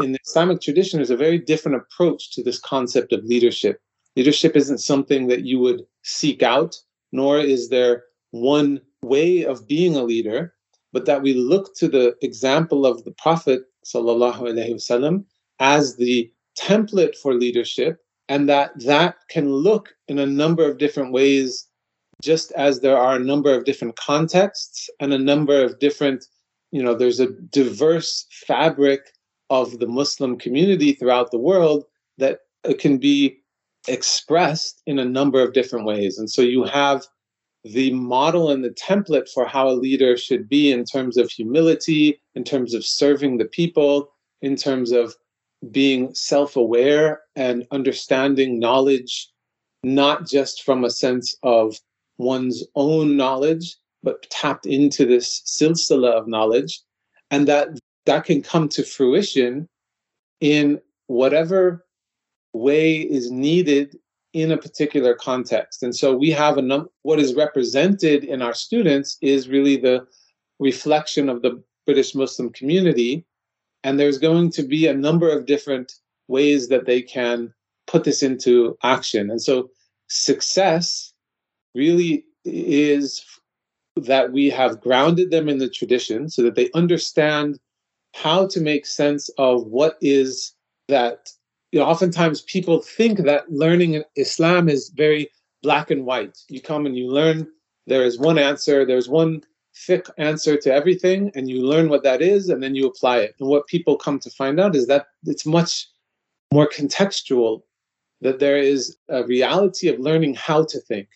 in 0.02 0.10
the 0.10 0.18
Islamic 0.26 0.60
tradition, 0.60 0.98
there's 0.98 1.10
a 1.10 1.16
very 1.16 1.38
different 1.38 1.76
approach 1.76 2.32
to 2.32 2.42
this 2.42 2.58
concept 2.58 3.12
of 3.12 3.24
leadership. 3.24 3.80
Leadership 4.16 4.56
isn't 4.56 4.78
something 4.78 5.28
that 5.28 5.42
you 5.42 5.60
would 5.60 5.82
seek 6.02 6.42
out, 6.42 6.76
nor 7.12 7.38
is 7.38 7.68
there 7.68 8.02
one 8.32 8.80
way 9.02 9.44
of 9.44 9.68
being 9.68 9.94
a 9.94 10.02
leader, 10.02 10.52
but 10.92 11.06
that 11.06 11.22
we 11.22 11.34
look 11.34 11.76
to 11.76 11.86
the 11.86 12.16
example 12.22 12.86
of 12.86 13.04
the 13.04 13.12
Prophet 13.12 13.62
sallallahu 13.92 14.40
alaihi 14.50 14.74
wasallam 14.74 15.24
as 15.60 15.96
the 15.96 16.30
template 16.58 17.16
for 17.16 17.34
leadership 17.34 17.98
and 18.28 18.48
that 18.48 18.70
that 18.84 19.16
can 19.28 19.52
look 19.52 19.94
in 20.08 20.18
a 20.18 20.26
number 20.26 20.68
of 20.68 20.78
different 20.78 21.12
ways 21.12 21.66
just 22.22 22.50
as 22.52 22.80
there 22.80 22.96
are 22.96 23.16
a 23.16 23.28
number 23.30 23.54
of 23.54 23.64
different 23.64 23.94
contexts 23.96 24.88
and 25.00 25.12
a 25.12 25.18
number 25.18 25.62
of 25.62 25.78
different 25.78 26.24
you 26.72 26.82
know 26.82 26.94
there's 26.94 27.20
a 27.20 27.32
diverse 27.50 28.26
fabric 28.46 29.00
of 29.50 29.78
the 29.78 29.86
muslim 29.86 30.36
community 30.36 30.92
throughout 30.92 31.30
the 31.30 31.38
world 31.38 31.84
that 32.18 32.40
uh, 32.68 32.72
can 32.78 32.98
be 32.98 33.38
expressed 33.88 34.82
in 34.86 34.98
a 34.98 35.04
number 35.04 35.42
of 35.42 35.52
different 35.52 35.84
ways. 35.84 36.18
And 36.18 36.30
so 36.30 36.42
you 36.42 36.64
have 36.64 37.06
the 37.72 37.92
model 37.92 38.50
and 38.50 38.64
the 38.64 38.70
template 38.70 39.28
for 39.28 39.46
how 39.46 39.68
a 39.68 39.70
leader 39.70 40.16
should 40.16 40.48
be 40.48 40.70
in 40.70 40.84
terms 40.84 41.16
of 41.16 41.30
humility, 41.30 42.20
in 42.34 42.44
terms 42.44 42.74
of 42.74 42.84
serving 42.84 43.38
the 43.38 43.44
people, 43.44 44.12
in 44.42 44.56
terms 44.56 44.92
of 44.92 45.14
being 45.70 46.14
self 46.14 46.56
aware 46.56 47.22
and 47.34 47.66
understanding 47.70 48.58
knowledge, 48.58 49.28
not 49.82 50.26
just 50.26 50.62
from 50.62 50.84
a 50.84 50.90
sense 50.90 51.36
of 51.42 51.76
one's 52.18 52.64
own 52.74 53.16
knowledge, 53.16 53.76
but 54.02 54.28
tapped 54.30 54.66
into 54.66 55.04
this 55.04 55.42
silsila 55.46 56.10
of 56.10 56.28
knowledge. 56.28 56.80
And 57.30 57.48
that 57.48 57.68
that 58.04 58.24
can 58.24 58.42
come 58.42 58.68
to 58.68 58.84
fruition 58.84 59.68
in 60.40 60.80
whatever 61.08 61.84
way 62.52 62.98
is 62.98 63.30
needed 63.30 63.96
in 64.32 64.52
a 64.52 64.58
particular 64.58 65.14
context. 65.14 65.82
And 65.82 65.94
so 65.94 66.14
we 66.16 66.30
have 66.30 66.58
a 66.58 66.62
num- 66.62 66.88
what 67.02 67.18
is 67.18 67.34
represented 67.34 68.24
in 68.24 68.42
our 68.42 68.54
students 68.54 69.16
is 69.22 69.48
really 69.48 69.76
the 69.76 70.06
reflection 70.58 71.28
of 71.28 71.42
the 71.42 71.62
British 71.86 72.14
Muslim 72.14 72.50
community. 72.50 73.24
And 73.84 73.98
there's 73.98 74.18
going 74.18 74.50
to 74.52 74.62
be 74.62 74.86
a 74.86 74.94
number 74.94 75.30
of 75.30 75.46
different 75.46 75.92
ways 76.28 76.68
that 76.68 76.86
they 76.86 77.02
can 77.02 77.52
put 77.86 78.04
this 78.04 78.22
into 78.22 78.76
action. 78.82 79.30
And 79.30 79.40
so 79.40 79.70
success 80.08 81.12
really 81.74 82.24
is 82.44 83.24
that 83.96 84.32
we 84.32 84.50
have 84.50 84.80
grounded 84.80 85.30
them 85.30 85.48
in 85.48 85.58
the 85.58 85.70
tradition 85.70 86.28
so 86.28 86.42
that 86.42 86.54
they 86.54 86.70
understand 86.74 87.58
how 88.14 88.46
to 88.48 88.60
make 88.60 88.86
sense 88.86 89.28
of 89.38 89.66
what 89.66 89.96
is 90.00 90.52
that 90.88 91.30
you 91.72 91.80
know, 91.80 91.86
oftentimes 91.86 92.42
people 92.42 92.80
think 92.80 93.18
that 93.20 93.50
learning 93.50 94.02
Islam 94.16 94.68
is 94.68 94.90
very 94.90 95.30
black 95.62 95.90
and 95.90 96.04
white. 96.04 96.38
You 96.48 96.60
come 96.60 96.86
and 96.86 96.96
you 96.96 97.08
learn, 97.08 97.48
there 97.86 98.04
is 98.04 98.18
one 98.18 98.38
answer, 98.38 98.84
there's 98.84 99.08
one 99.08 99.42
fiqh 99.74 100.08
answer 100.16 100.56
to 100.56 100.72
everything, 100.72 101.30
and 101.34 101.50
you 101.50 101.62
learn 101.62 101.88
what 101.88 102.02
that 102.02 102.22
is, 102.22 102.48
and 102.48 102.62
then 102.62 102.74
you 102.74 102.86
apply 102.86 103.18
it. 103.18 103.34
And 103.40 103.48
what 103.48 103.66
people 103.66 103.96
come 103.96 104.18
to 104.20 104.30
find 104.30 104.58
out 104.58 104.74
is 104.74 104.86
that 104.86 105.06
it's 105.24 105.44
much 105.44 105.88
more 106.52 106.68
contextual, 106.68 107.62
that 108.20 108.38
there 108.38 108.56
is 108.56 108.96
a 109.08 109.24
reality 109.24 109.88
of 109.88 109.98
learning 109.98 110.34
how 110.34 110.64
to 110.64 110.80
think. 110.80 111.08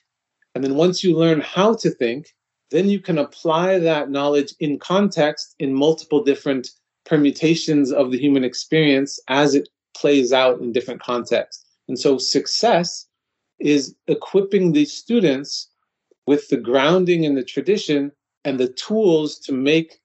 And 0.54 0.62
then 0.64 0.74
once 0.74 1.02
you 1.02 1.16
learn 1.16 1.40
how 1.40 1.74
to 1.76 1.90
think, 1.90 2.34
then 2.70 2.88
you 2.88 3.00
can 3.00 3.18
apply 3.18 3.78
that 3.78 4.10
knowledge 4.10 4.54
in 4.60 4.78
context 4.78 5.54
in 5.58 5.72
multiple 5.72 6.22
different 6.22 6.70
permutations 7.06 7.92
of 7.92 8.10
the 8.10 8.18
human 8.18 8.44
experience 8.44 9.18
as 9.28 9.54
it 9.54 9.68
plays 10.00 10.32
out 10.32 10.60
in 10.60 10.72
different 10.72 11.02
contexts. 11.02 11.64
And 11.88 11.98
so 11.98 12.18
success 12.18 13.06
is 13.58 13.94
equipping 14.06 14.72
these 14.72 14.92
students 14.92 15.68
with 16.26 16.48
the 16.48 16.56
grounding 16.56 17.24
in 17.24 17.34
the 17.34 17.44
tradition 17.44 18.12
and 18.44 18.58
the 18.58 18.68
tools 18.68 19.38
to 19.40 19.52
make 19.52 20.00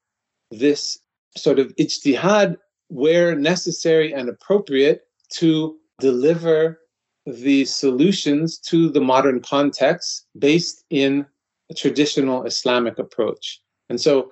this 0.51 0.99
sort 1.37 1.59
of 1.59 1.73
ijtihad 1.75 2.57
where 2.89 3.35
necessary 3.35 4.13
and 4.13 4.29
appropriate 4.29 5.07
to 5.29 5.77
deliver 5.99 6.81
the 7.25 7.65
solutions 7.65 8.57
to 8.59 8.89
the 8.89 9.01
modern 9.01 9.41
context 9.41 10.27
based 10.37 10.83
in 10.89 11.25
a 11.71 11.73
traditional 11.73 12.43
Islamic 12.43 12.99
approach. 12.99 13.61
And 13.89 13.99
so 13.99 14.31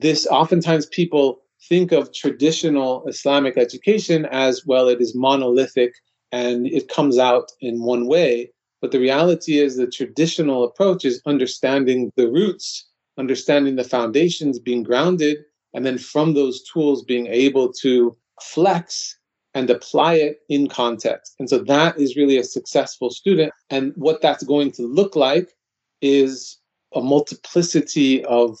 this 0.00 0.26
oftentimes 0.26 0.86
people 0.86 1.41
think 1.68 1.92
of 1.92 2.12
traditional 2.12 3.06
Islamic 3.06 3.56
education 3.56 4.26
as 4.26 4.66
well, 4.66 4.88
it 4.88 5.00
is 5.00 5.14
monolithic 5.14 5.94
and 6.32 6.66
it 6.66 6.88
comes 6.88 7.18
out 7.18 7.52
in 7.60 7.82
one 7.82 8.06
way. 8.06 8.50
But 8.80 8.90
the 8.90 8.98
reality 8.98 9.58
is 9.58 9.76
the 9.76 9.86
traditional 9.86 10.64
approach 10.64 11.04
is 11.04 11.22
understanding 11.26 12.10
the 12.16 12.28
roots, 12.28 12.88
understanding 13.16 13.76
the 13.76 13.84
foundations, 13.84 14.58
being 14.58 14.82
grounded, 14.82 15.38
and 15.72 15.86
then 15.86 15.98
from 15.98 16.34
those 16.34 16.62
tools 16.64 17.04
being 17.04 17.28
able 17.28 17.72
to 17.74 18.16
flex 18.40 19.16
and 19.54 19.70
apply 19.70 20.14
it 20.14 20.38
in 20.48 20.66
context. 20.68 21.34
And 21.38 21.48
so 21.48 21.58
that 21.58 21.98
is 21.98 22.16
really 22.16 22.38
a 22.38 22.44
successful 22.44 23.10
student. 23.10 23.52
And 23.70 23.92
what 23.96 24.22
that's 24.22 24.42
going 24.44 24.72
to 24.72 24.82
look 24.82 25.14
like 25.14 25.54
is 26.00 26.58
a 26.94 27.00
multiplicity 27.00 28.24
of 28.24 28.58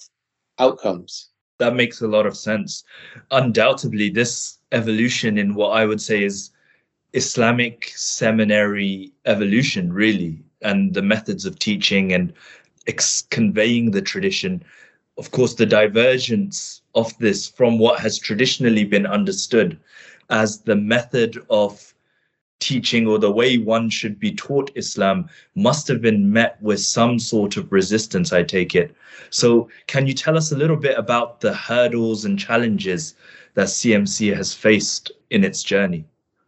outcomes. 0.58 1.31
That 1.58 1.76
makes 1.76 2.00
a 2.00 2.08
lot 2.08 2.26
of 2.26 2.36
sense. 2.36 2.84
Undoubtedly, 3.30 4.10
this 4.10 4.58
evolution 4.72 5.38
in 5.38 5.54
what 5.54 5.70
I 5.70 5.84
would 5.86 6.00
say 6.00 6.24
is 6.24 6.50
Islamic 7.12 7.92
seminary 7.94 9.12
evolution, 9.26 9.92
really, 9.92 10.42
and 10.62 10.94
the 10.94 11.02
methods 11.02 11.44
of 11.44 11.58
teaching 11.58 12.12
and 12.12 12.32
ex- 12.86 13.26
conveying 13.30 13.90
the 13.90 14.02
tradition. 14.02 14.64
Of 15.18 15.30
course, 15.30 15.54
the 15.54 15.66
divergence 15.66 16.82
of 16.94 17.16
this 17.18 17.48
from 17.48 17.78
what 17.78 18.00
has 18.00 18.18
traditionally 18.18 18.84
been 18.84 19.06
understood 19.06 19.78
as 20.30 20.60
the 20.62 20.76
method 20.76 21.38
of 21.50 21.91
teaching 22.62 23.08
or 23.08 23.18
the 23.18 23.30
way 23.30 23.58
one 23.58 23.90
should 23.90 24.18
be 24.18 24.32
taught 24.32 24.70
Islam 24.76 25.28
must 25.56 25.88
have 25.88 26.00
been 26.00 26.32
met 26.32 26.62
with 26.62 26.80
some 26.80 27.18
sort 27.18 27.56
of 27.56 27.72
resistance, 27.72 28.32
I 28.32 28.44
take 28.44 28.74
it. 28.74 28.94
So, 29.30 29.68
can 29.88 30.06
you 30.06 30.14
tell 30.14 30.36
us 30.36 30.52
a 30.52 30.56
little 30.56 30.76
bit 30.76 30.96
about 30.96 31.40
the 31.40 31.52
hurdles 31.52 32.24
and 32.24 32.38
challenges 32.38 33.14
that 33.54 33.66
CMC 33.66 34.34
has 34.36 34.54
faced 34.54 35.10
in 35.30 35.42
its 35.42 35.62
journey? 35.62 36.04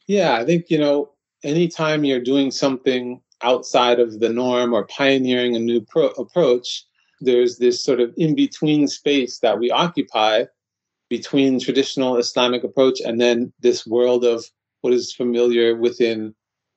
Yeah, 0.07 0.35
I 0.35 0.45
think, 0.45 0.71
you 0.71 0.79
know, 0.79 1.11
anytime 1.43 2.05
you're 2.05 2.21
doing 2.21 2.51
something 2.51 3.21
outside 3.43 3.99
of 3.99 4.21
the 4.21 4.29
norm 4.29 4.73
or 4.73 4.87
pioneering 4.87 5.57
a 5.57 5.59
new 5.59 5.81
pro- 5.81 6.17
approach, 6.25 6.85
there's 7.21 7.59
this 7.59 7.83
sort 7.83 8.01
of 8.01 8.15
in 8.17 8.35
between 8.35 8.87
space 8.87 9.39
that 9.41 9.59
we 9.59 9.71
occupy 9.71 10.45
between 11.09 11.61
traditional 11.61 12.17
Islamic 12.17 12.65
approach 12.65 13.01
and 13.01 13.21
then 13.21 13.53
this 13.61 13.87
world 13.87 14.25
of 14.25 14.45
what 14.85 14.93
is 14.93 15.15
familiar 15.15 15.75
within 15.75 16.35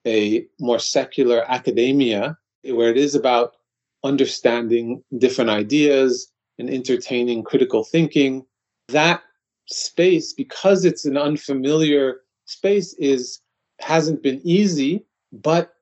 a 0.07 0.45
more 0.61 0.79
secular 0.79 1.43
academia, 1.51 2.37
where 2.63 2.89
it 2.89 2.95
is 2.95 3.15
about 3.15 3.57
understanding 4.05 5.03
different 5.17 5.49
ideas 5.49 6.31
and 6.57 6.69
entertaining 6.69 7.43
critical 7.43 7.83
thinking. 7.83 8.45
That 8.87 9.23
space, 9.65 10.31
because 10.31 10.85
it's 10.85 11.03
an 11.03 11.17
unfamiliar 11.17 12.21
space, 12.45 12.93
is 12.93 13.41
hasn't 13.79 14.23
been 14.23 14.39
easy, 14.45 15.03
but 15.33 15.73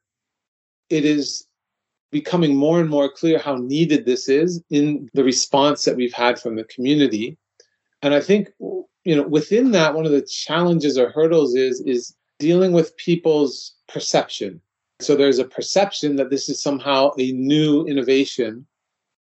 it 0.90 1.06
is 1.06 1.46
becoming 2.12 2.56
more 2.56 2.80
and 2.82 2.90
more 2.90 3.08
clear 3.08 3.38
how 3.38 3.58
needed 3.58 4.08
this 4.08 4.28
is 4.28 4.64
in 4.72 5.08
the 5.14 5.24
response 5.24 5.86
that 5.86 5.96
we've 5.96 6.12
had 6.12 6.40
from 6.40 6.56
the 6.56 6.64
community. 6.64 7.38
And 8.02 8.16
I 8.16 8.20
think 8.20 8.50
you 9.06 9.16
know 9.16 9.24
within 9.24 9.72
that, 9.72 9.94
one 9.94 10.06
of 10.06 10.12
the 10.12 10.22
challenges 10.22 10.98
or 10.98 11.10
hurdles 11.12 11.56
is 11.56 11.82
is 11.82 12.16
dealing 12.40 12.74
with 12.74 12.98
people's 12.98 13.76
perception. 13.88 14.60
So 15.00 15.16
there's 15.16 15.40
a 15.40 15.46
perception 15.46 16.16
that 16.18 16.30
this 16.30 16.50
is 16.50 16.62
somehow 16.62 17.12
a 17.20 17.32
new 17.32 17.86
innovation 17.86 18.66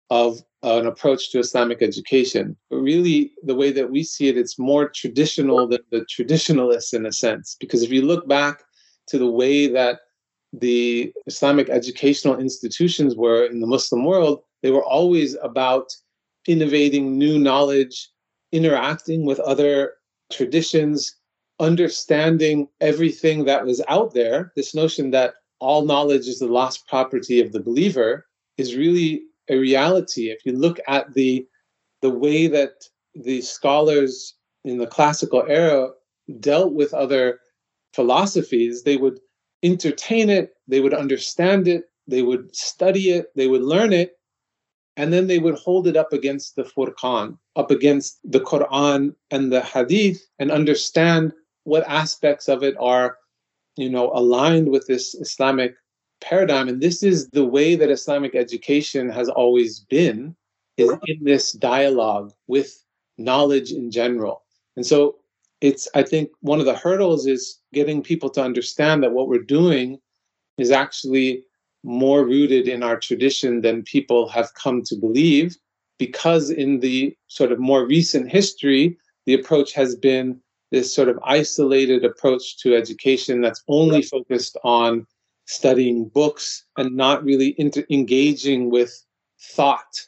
of 0.09 0.41
an 0.63 0.87
approach 0.87 1.31
to 1.31 1.39
Islamic 1.39 1.81
education. 1.81 2.55
But 2.69 2.77
really, 2.77 3.33
the 3.43 3.55
way 3.55 3.71
that 3.71 3.91
we 3.91 4.03
see 4.03 4.27
it, 4.27 4.37
it's 4.37 4.57
more 4.57 4.89
traditional 4.89 5.67
than 5.67 5.81
the 5.91 6.05
traditionalists 6.05 6.93
in 6.93 7.05
a 7.05 7.11
sense. 7.11 7.55
Because 7.59 7.83
if 7.83 7.91
you 7.91 8.01
look 8.01 8.27
back 8.27 8.63
to 9.07 9.17
the 9.17 9.29
way 9.29 9.67
that 9.67 9.99
the 10.53 11.13
Islamic 11.27 11.69
educational 11.69 12.39
institutions 12.39 13.15
were 13.15 13.45
in 13.45 13.59
the 13.59 13.67
Muslim 13.67 14.05
world, 14.05 14.41
they 14.63 14.71
were 14.71 14.83
always 14.83 15.35
about 15.43 15.93
innovating 16.47 17.17
new 17.17 17.37
knowledge, 17.37 18.09
interacting 18.55 19.25
with 19.25 19.39
other 19.41 19.93
traditions, 20.31 21.15
understanding 21.59 22.67
everything 22.79 23.45
that 23.45 23.65
was 23.65 23.81
out 23.89 24.13
there. 24.13 24.53
This 24.55 24.73
notion 24.73 25.11
that 25.11 25.33
all 25.59 25.85
knowledge 25.85 26.27
is 26.27 26.39
the 26.39 26.47
lost 26.47 26.87
property 26.87 27.41
of 27.41 27.51
the 27.51 27.59
believer 27.59 28.25
is 28.57 28.75
really 28.75 29.23
a 29.49 29.57
reality. 29.57 30.29
If 30.29 30.45
you 30.45 30.53
look 30.53 30.79
at 30.87 31.13
the 31.13 31.45
the 32.01 32.09
way 32.09 32.47
that 32.47 32.73
the 33.13 33.41
scholars 33.41 34.35
in 34.63 34.77
the 34.77 34.87
classical 34.87 35.43
era 35.47 35.89
dealt 36.39 36.73
with 36.73 36.93
other 36.93 37.39
philosophies, 37.93 38.83
they 38.83 38.97
would 38.97 39.19
entertain 39.63 40.29
it, 40.29 40.51
they 40.67 40.79
would 40.79 40.93
understand 40.93 41.67
it, 41.67 41.85
they 42.07 42.21
would 42.21 42.55
study 42.55 43.09
it, 43.09 43.27
they 43.35 43.47
would 43.47 43.63
learn 43.63 43.93
it, 43.93 44.17
and 44.97 45.11
then 45.11 45.27
they 45.27 45.39
would 45.39 45.55
hold 45.55 45.87
it 45.87 45.97
up 45.97 46.13
against 46.13 46.55
the 46.55 46.63
Furqan, 46.63 47.37
up 47.55 47.71
against 47.71 48.19
the 48.23 48.39
Quran 48.39 49.15
and 49.31 49.51
the 49.51 49.61
Hadith, 49.61 50.25
and 50.39 50.51
understand 50.51 51.33
what 51.63 51.87
aspects 51.87 52.47
of 52.47 52.63
it 52.63 52.75
are, 52.79 53.17
you 53.75 53.89
know, 53.89 54.11
aligned 54.13 54.69
with 54.69 54.87
this 54.87 55.15
Islamic 55.15 55.75
paradigm. 56.21 56.69
And 56.69 56.81
this 56.81 57.03
is 57.03 57.29
the 57.29 57.45
way 57.45 57.75
that 57.75 57.89
Islamic 57.89 58.35
education 58.35 59.09
has 59.09 59.29
always 59.29 59.81
been, 59.81 60.35
is 60.77 60.91
in 61.07 61.23
this 61.23 61.51
dialogue 61.51 62.33
with 62.47 62.83
knowledge 63.17 63.71
in 63.71 63.91
general. 63.91 64.43
And 64.75 64.85
so 64.85 65.17
it's 65.61 65.87
i 65.95 66.03
think 66.03 66.29
one 66.41 66.59
of 66.59 66.65
the 66.65 66.75
hurdles 66.75 67.25
is 67.25 67.59
getting 67.73 68.03
people 68.03 68.29
to 68.29 68.43
understand 68.43 69.01
that 69.01 69.11
what 69.11 69.27
we're 69.27 69.39
doing 69.39 69.97
is 70.57 70.71
actually 70.71 71.43
more 71.85 72.25
rooted 72.25 72.67
in 72.67 72.81
our 72.81 72.99
tradition 72.99 73.61
than 73.61 73.83
people 73.83 74.27
have 74.27 74.53
come 74.55 74.81
to 74.81 74.95
believe 74.95 75.55
because 75.99 76.49
in 76.49 76.79
the 76.79 77.15
sort 77.27 77.51
of 77.51 77.59
more 77.59 77.85
recent 77.85 78.29
history 78.29 78.97
the 79.27 79.35
approach 79.35 79.71
has 79.71 79.95
been 79.95 80.39
this 80.71 80.93
sort 80.93 81.07
of 81.07 81.19
isolated 81.23 82.03
approach 82.03 82.57
to 82.57 82.75
education 82.75 83.39
that's 83.39 83.63
only 83.67 84.01
focused 84.01 84.57
on 84.63 85.05
studying 85.45 86.09
books 86.09 86.65
and 86.75 86.95
not 86.95 87.23
really 87.23 87.53
inter- 87.59 87.85
engaging 87.91 88.71
with 88.71 89.05
thought 89.39 90.07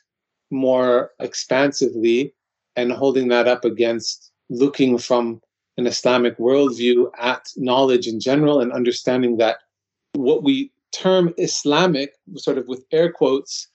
more 0.49 1.11
expansively 1.19 2.33
and 2.75 2.91
holding 2.91 3.27
that 3.27 3.47
up 3.47 3.63
against 3.63 4.31
looking 4.49 4.97
from 4.97 5.39
an 5.77 5.85
Islamic 5.85 6.37
worldview 6.39 7.11
at 7.19 7.47
knowledge 7.55 8.07
in 8.07 8.19
general 8.19 8.61
and 8.61 8.71
understanding 8.71 9.37
that 9.37 9.57
what 10.13 10.41
we 10.41 10.71
term 10.97 11.33
Islamic, 11.37 12.13
sort 12.35 12.57
of 12.57 12.67
with 12.67 12.85
air 12.91 13.11
quotes, 13.11 13.67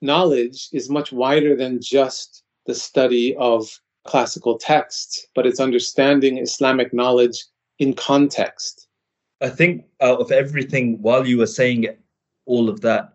knowledge 0.00 0.68
is 0.72 0.88
much 0.88 1.12
wider 1.12 1.56
than 1.56 1.80
just 1.80 2.44
the 2.66 2.74
study 2.74 3.34
of 3.36 3.68
classical 4.04 4.58
texts, 4.58 5.26
but 5.34 5.46
it's 5.46 5.60
understanding 5.60 6.38
Islamic 6.38 6.92
knowledge 6.94 7.44
in 7.78 7.94
context. 7.94 8.88
I 9.40 9.48
think 9.48 9.84
out 10.00 10.20
of 10.20 10.30
everything, 10.30 11.00
while 11.02 11.26
you 11.26 11.38
were 11.38 11.46
saying 11.46 11.88
all 12.46 12.68
of 12.68 12.80
that, 12.82 13.14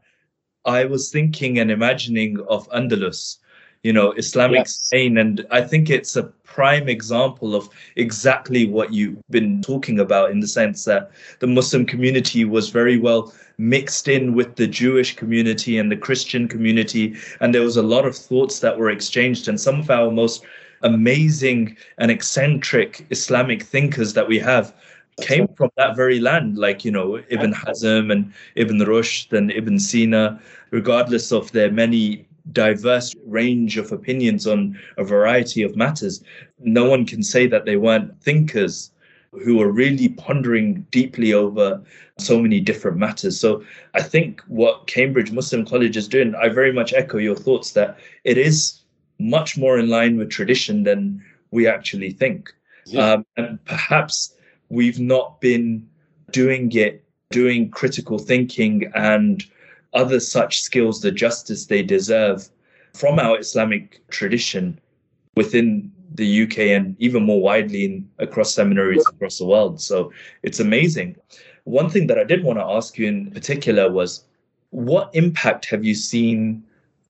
I 0.66 0.86
was 0.86 1.12
thinking 1.12 1.60
and 1.60 1.70
imagining 1.70 2.40
of 2.50 2.68
Andalus 2.70 3.38
you 3.86 3.94
know, 3.94 4.14
Islamic 4.14 4.66
yes. 4.66 4.72
Spain. 4.72 5.16
And 5.20 5.46
I 5.52 5.62
think 5.62 5.92
it's 5.92 6.16
a 6.16 6.24
prime 6.44 6.90
example 6.90 7.54
of 7.54 7.70
exactly 7.96 8.66
what 8.66 8.92
you've 8.92 9.22
been 9.30 9.62
talking 9.62 10.00
about 10.00 10.32
in 10.32 10.40
the 10.40 10.48
sense 10.48 10.86
that 10.86 11.12
the 11.38 11.46
Muslim 11.46 11.86
community 11.86 12.46
was 12.46 12.70
very 12.70 12.98
well 12.98 13.32
mixed 13.60 14.08
in 14.08 14.34
with 14.34 14.56
the 14.56 14.66
Jewish 14.66 15.16
community 15.16 15.78
and 15.78 15.92
the 15.92 15.98
Christian 15.98 16.48
community. 16.48 17.16
And 17.42 17.54
there 17.54 17.62
was 17.62 17.78
a 17.78 17.84
lot 17.84 18.08
of 18.08 18.16
thoughts 18.16 18.60
that 18.62 18.80
were 18.80 18.90
exchanged. 18.90 19.48
And 19.48 19.62
some 19.62 19.82
of 19.82 19.92
our 19.92 20.10
most 20.10 20.44
amazing 20.82 21.78
and 22.00 22.10
eccentric 22.10 23.06
Islamic 23.12 23.62
thinkers 23.62 24.14
that 24.14 24.28
we 24.28 24.40
have 24.40 24.74
came 25.22 25.48
from 25.50 25.70
that 25.78 25.96
very 25.96 26.20
land, 26.20 26.58
like, 26.58 26.84
you 26.84 26.92
know, 26.92 27.22
Ibn 27.30 27.54
Hazm 27.54 28.12
and 28.12 28.34
Ibn 28.56 28.80
Rushd 28.80 29.32
and 29.32 29.52
Ibn 29.52 29.78
Sina, 29.78 30.42
regardless 30.72 31.32
of 31.32 31.52
their 31.52 31.72
many 31.72 32.26
diverse 32.52 33.16
range 33.26 33.78
of 33.78 33.92
opinions 33.92 34.46
on 34.46 34.80
a 34.98 35.04
variety 35.04 35.64
of 35.64 35.76
matters. 35.76 36.24
No 36.60 36.90
one 36.90 37.06
can 37.06 37.24
say 37.24 37.48
that 37.48 37.66
they 37.66 37.78
weren't 37.78 38.22
thinkers 38.22 38.92
who 39.44 39.58
were 39.58 39.72
really 39.72 40.10
pondering 40.10 40.86
deeply 40.92 41.34
over 41.34 41.82
so 42.18 42.42
many 42.42 42.60
different 42.60 42.98
matters. 42.98 43.40
So 43.40 43.64
I 43.94 44.02
think 44.02 44.42
what 44.48 44.88
Cambridge 44.88 45.32
Muslim 45.32 45.66
College 45.66 45.98
is 45.98 46.08
doing, 46.08 46.34
I 46.36 46.50
very 46.50 46.72
much 46.72 46.94
echo 46.94 47.18
your 47.18 47.36
thoughts 47.36 47.72
that 47.72 47.98
it 48.24 48.38
is 48.38 48.82
much 49.20 49.58
more 49.58 49.78
in 49.78 49.90
line 49.90 50.18
with 50.18 50.30
tradition 50.30 50.84
than 50.84 51.24
we 51.52 51.68
actually 51.68 52.12
think. 52.12 52.54
Yeah. 52.86 53.14
Um, 53.14 53.26
and 53.38 53.64
perhaps 53.66 54.36
we've 54.70 55.00
not 55.00 55.42
been 55.42 55.88
doing 56.32 56.72
it, 56.74 57.04
doing 57.32 57.70
critical 57.70 58.20
thinking 58.20 58.92
and 58.96 59.44
other 59.96 60.20
such 60.20 60.62
skills 60.62 61.02
the 61.02 61.12
justice 61.12 61.66
they 61.66 61.82
deserve 61.82 62.50
from 62.94 63.18
our 63.20 63.40
Islamic 63.40 64.02
tradition 64.10 64.80
within 65.36 65.92
the 66.14 66.44
UK 66.44 66.60
and 66.60 66.96
even 67.00 67.24
more 67.24 67.42
widely 67.42 67.86
in, 67.86 68.10
across 68.20 68.54
seminaries 68.54 69.06
across 69.10 69.38
the 69.38 69.46
world. 69.46 69.82
So 69.82 70.12
it's 70.44 70.60
amazing. 70.60 71.16
One 71.64 71.90
thing 71.90 72.08
that 72.08 72.20
I 72.20 72.24
did 72.24 72.44
want 72.44 72.60
to 72.60 72.66
ask 72.66 72.98
you 72.98 73.08
in 73.08 73.32
particular 73.32 73.92
was 73.92 74.24
What 74.70 75.10
impact 75.14 75.66
have 75.66 75.84
you 75.84 75.96
seen 75.96 76.64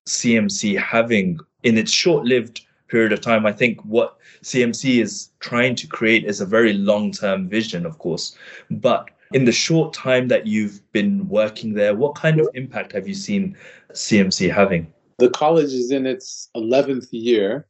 CMC 0.06 0.80
having 0.80 1.40
in 1.64 1.78
its 1.78 1.92
short 1.92 2.26
lived 2.26 2.62
period 2.88 3.12
of 3.12 3.22
time? 3.22 3.46
I 3.46 3.52
think 3.52 3.82
what 3.82 4.18
CMC 4.44 5.02
is 5.02 5.30
trying 5.40 5.76
to 5.76 5.88
create 5.88 6.26
is 6.26 6.42
a 6.42 6.46
very 6.46 6.74
long 6.74 7.12
term 7.12 7.50
vision, 7.50 7.86
of 7.86 7.98
course. 7.98 8.38
But 8.70 9.10
in 9.34 9.46
the 9.46 9.52
short 9.52 9.94
time 9.94 10.28
that 10.28 10.48
you've 10.48 10.80
been 10.92 11.28
working 11.28 11.74
there, 11.74 11.96
what 11.96 12.16
kind 12.16 12.40
of 12.40 12.48
impact 12.54 12.92
have 12.94 13.08
you 13.08 13.14
seen 13.14 13.56
CMC 13.92 14.54
having? 14.54 14.92
The 15.18 15.30
college 15.30 15.74
is 15.74 15.92
in 15.92 16.06
its 16.06 16.50
11th 16.56 17.08
year. 17.12 17.68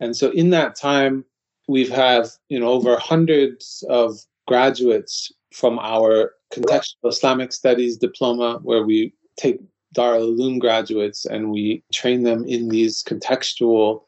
And 0.00 0.16
so 0.16 0.30
in 0.30 0.50
that 0.50 0.76
time, 0.76 1.24
we've 1.68 1.90
had, 1.90 2.26
you 2.48 2.58
know, 2.58 2.68
over 2.68 2.98
hundreds 2.98 3.84
of 3.88 4.18
graduates 4.46 5.32
from 5.52 5.78
our 5.78 6.34
contextual 6.52 7.08
Islamic 7.08 7.52
studies 7.52 7.96
diploma, 7.96 8.60
where 8.62 8.84
we 8.84 9.14
take 9.36 9.60
Darul 9.94 10.36
Uloom 10.36 10.58
graduates 10.58 11.24
and 11.24 11.50
we 11.50 11.82
train 11.92 12.22
them 12.24 12.44
in 12.44 12.68
these 12.68 13.02
contextual 13.02 14.04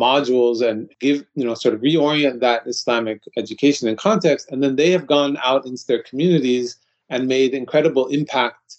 modules 0.00 0.66
and 0.66 0.90
give, 1.00 1.24
you 1.34 1.44
know, 1.44 1.54
sort 1.54 1.74
of 1.74 1.80
reorient 1.80 2.40
that 2.40 2.66
Islamic 2.66 3.22
education 3.36 3.88
and 3.88 3.98
context. 3.98 4.50
And 4.50 4.62
then 4.62 4.76
they 4.76 4.90
have 4.90 5.06
gone 5.06 5.36
out 5.44 5.66
into 5.66 5.86
their 5.86 6.02
communities 6.02 6.76
and 7.08 7.28
made 7.28 7.54
incredible 7.54 8.06
impact 8.06 8.76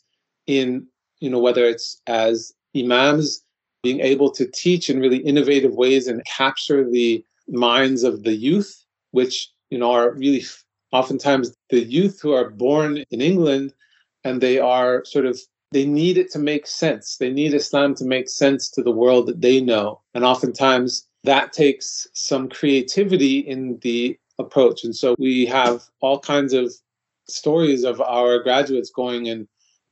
in, 0.48 0.88
you 1.20 1.30
know, 1.30 1.40
whether 1.40 1.66
it's 1.66 2.02
as 2.08 2.54
imams 2.76 3.44
being 3.84 4.00
able 4.00 4.32
to 4.32 4.46
teach 4.46 4.90
in 4.90 5.00
really 5.00 5.18
innovative 5.18 5.74
ways 5.74 6.08
and 6.08 6.26
capture 6.26 6.90
the 6.90 7.24
minds 7.48 8.04
of 8.04 8.24
the 8.24 8.34
youth, 8.34 8.86
which, 9.12 9.50
you 9.70 9.78
know, 9.78 9.92
are 9.92 10.14
really 10.14 10.44
oftentimes 10.92 11.56
the 11.70 11.84
youth 11.84 12.20
who 12.22 12.34
are 12.34 12.50
born 12.50 13.04
in 13.12 13.22
England 13.22 13.74
and 14.24 14.42
they 14.42 14.60
are 14.60 15.04
sort 15.06 15.26
of 15.26 15.40
they 15.72 15.86
need 15.86 16.18
it 16.18 16.30
to 16.32 16.40
make 16.40 16.68
sense. 16.68 17.18
They 17.18 17.32
need 17.32 17.54
Islam 17.54 17.96
to 17.96 18.06
make 18.06 18.30
sense 18.30 18.70
to 18.72 18.84
the 18.84 18.92
world 18.92 19.28
that 19.28 19.42
they 19.42 19.62
know. 19.62 20.02
And 20.14 20.26
oftentimes 20.26 21.08
that 21.24 21.54
takes 21.54 22.08
some 22.14 22.50
creativity 22.50 23.40
in 23.40 23.78
the 23.82 24.18
approach. 24.40 24.84
And 24.84 24.96
so 24.96 25.16
we 25.20 25.46
have 25.46 25.84
all 26.02 26.20
kinds 26.20 26.54
of 26.54 26.74
stories 27.28 27.84
of 27.84 28.02
our 28.02 28.40
graduates 28.40 28.90
going 28.90 29.30
and 29.30 29.48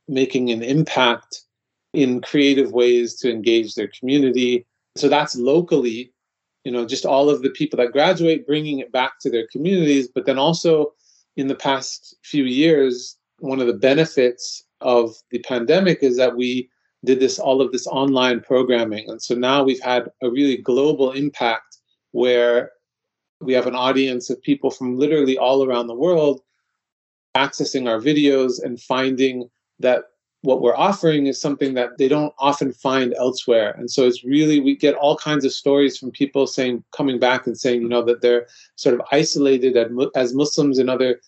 making 0.08 0.50
an 0.50 0.64
impact 0.64 1.44
in 1.94 2.22
creative 2.22 2.72
ways 2.72 3.16
to 3.16 3.32
engage 3.32 3.76
their 3.76 3.90
community. 4.00 4.66
So 4.96 5.08
that's 5.08 5.36
locally, 5.36 6.12
you 6.64 6.72
know, 6.72 6.86
just 6.86 7.06
all 7.06 7.30
of 7.30 7.42
the 7.42 7.50
people 7.50 7.78
that 7.78 7.92
graduate 7.92 8.48
bringing 8.48 8.80
it 8.80 8.92
back 8.92 9.14
to 9.22 9.30
their 9.30 9.48
communities. 9.48 10.08
But 10.08 10.26
then 10.26 10.38
also 10.38 10.94
in 11.38 11.48
the 11.48 11.56
past 11.56 12.16
few 12.24 12.44
years, 12.44 13.18
one 13.40 13.62
of 13.62 13.68
the 13.68 13.74
benefits 13.74 14.64
of 14.82 15.16
the 15.32 15.40
pandemic 15.40 16.00
is 16.02 16.18
that 16.18 16.36
we 16.36 16.70
did 17.06 17.20
this 17.20 17.40
all 17.40 17.62
of 17.62 17.72
this 17.72 17.88
online 17.88 18.42
programming. 18.42 19.10
And 19.10 19.22
so 19.22 19.36
now 19.36 19.64
we've 19.64 19.82
had 19.82 20.10
a 20.22 20.30
really 20.30 20.58
global 20.58 21.12
impact 21.12 21.78
where 22.12 22.72
we 23.42 23.54
have 23.54 23.68
an 23.68 23.76
audience 23.76 24.30
of 24.30 24.42
people 24.42 24.70
from 24.70 24.98
literally 24.98 25.38
all 25.38 25.66
around 25.66 25.88
the 25.88 25.96
world 25.96 26.42
accessing 27.38 27.88
our 27.88 28.00
videos 28.00 28.62
and 28.62 28.82
finding 28.82 29.50
that 29.80 30.04
what 30.42 30.62
we're 30.62 30.76
offering 30.76 31.28
is 31.28 31.40
something 31.40 31.74
that 31.74 31.98
they 31.98 32.08
don't 32.08 32.34
often 32.40 32.72
find 32.72 33.14
elsewhere. 33.16 33.76
And 33.78 33.92
so 33.92 34.08
it's 34.08 34.24
really 34.24 34.60
we 34.60 34.76
get 34.76 34.96
all 34.96 35.18
kinds 35.18 35.44
of 35.46 35.52
stories 35.52 35.98
from 35.98 36.12
people 36.12 36.48
saying 36.48 36.84
coming 36.92 37.20
back 37.20 37.46
and 37.46 37.58
saying 37.58 37.82
you 37.82 37.90
know 37.90 38.04
that 38.04 38.22
they're 38.22 38.48
sort 38.76 38.96
of 38.96 39.02
isolated 39.12 39.78
as 40.16 40.34
muslims 40.34 40.80
in 40.80 40.88
other 40.88 41.20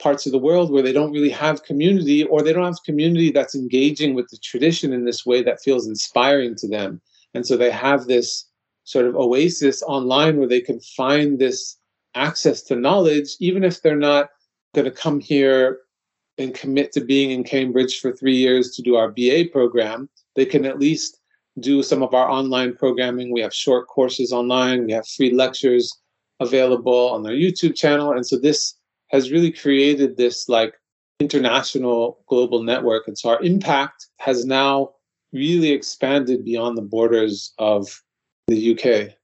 parts 0.00 0.26
of 0.26 0.32
the 0.32 0.38
world 0.38 0.70
where 0.70 0.82
they 0.82 0.92
don't 0.92 1.12
really 1.12 1.30
have 1.30 1.62
community 1.64 2.24
or 2.24 2.42
they 2.42 2.52
don't 2.52 2.64
have 2.64 2.82
community 2.84 3.30
that's 3.30 3.54
engaging 3.54 4.14
with 4.14 4.28
the 4.28 4.36
tradition 4.38 4.92
in 4.92 5.04
this 5.04 5.24
way 5.24 5.42
that 5.42 5.62
feels 5.62 5.86
inspiring 5.86 6.54
to 6.56 6.68
them. 6.68 7.00
And 7.34 7.46
so 7.46 7.56
they 7.56 7.70
have 7.70 8.06
this 8.06 8.46
sort 8.84 9.06
of 9.06 9.16
oasis 9.16 9.82
online 9.82 10.36
where 10.38 10.48
they 10.48 10.60
can 10.60 10.80
find 10.80 11.38
this 11.38 11.76
access 12.14 12.62
to 12.62 12.76
knowledge, 12.76 13.36
even 13.40 13.64
if 13.64 13.82
they're 13.82 13.96
not 13.96 14.28
going 14.74 14.84
to 14.84 14.90
come 14.90 15.20
here 15.20 15.80
and 16.38 16.54
commit 16.54 16.92
to 16.92 17.00
being 17.00 17.30
in 17.30 17.44
Cambridge 17.44 18.00
for 18.00 18.12
three 18.12 18.36
years 18.36 18.70
to 18.72 18.82
do 18.82 18.96
our 18.96 19.10
BA 19.10 19.44
program. 19.52 20.08
They 20.34 20.44
can 20.44 20.64
at 20.64 20.80
least 20.80 21.20
do 21.60 21.82
some 21.82 22.02
of 22.02 22.14
our 22.14 22.28
online 22.28 22.74
programming. 22.74 23.32
We 23.32 23.40
have 23.40 23.54
short 23.54 23.86
courses 23.86 24.32
online, 24.32 24.86
we 24.86 24.92
have 24.92 25.06
free 25.06 25.32
lectures 25.32 25.96
available 26.40 27.10
on 27.10 27.24
our 27.24 27.32
YouTube 27.32 27.76
channel. 27.76 28.12
And 28.12 28.26
so 28.26 28.36
this 28.36 28.74
has 29.14 29.30
really 29.30 29.52
created 29.52 30.16
this 30.16 30.48
like 30.48 30.74
international 31.20 32.18
global 32.26 32.64
network. 32.64 33.06
And 33.06 33.16
so 33.16 33.28
our 33.28 33.40
impact 33.42 34.08
has 34.18 34.44
now 34.44 34.90
really 35.32 35.70
expanded 35.70 36.44
beyond 36.44 36.76
the 36.76 36.82
borders 36.82 37.52
of 37.58 38.02
the 38.48 38.72
UK. 38.72 39.14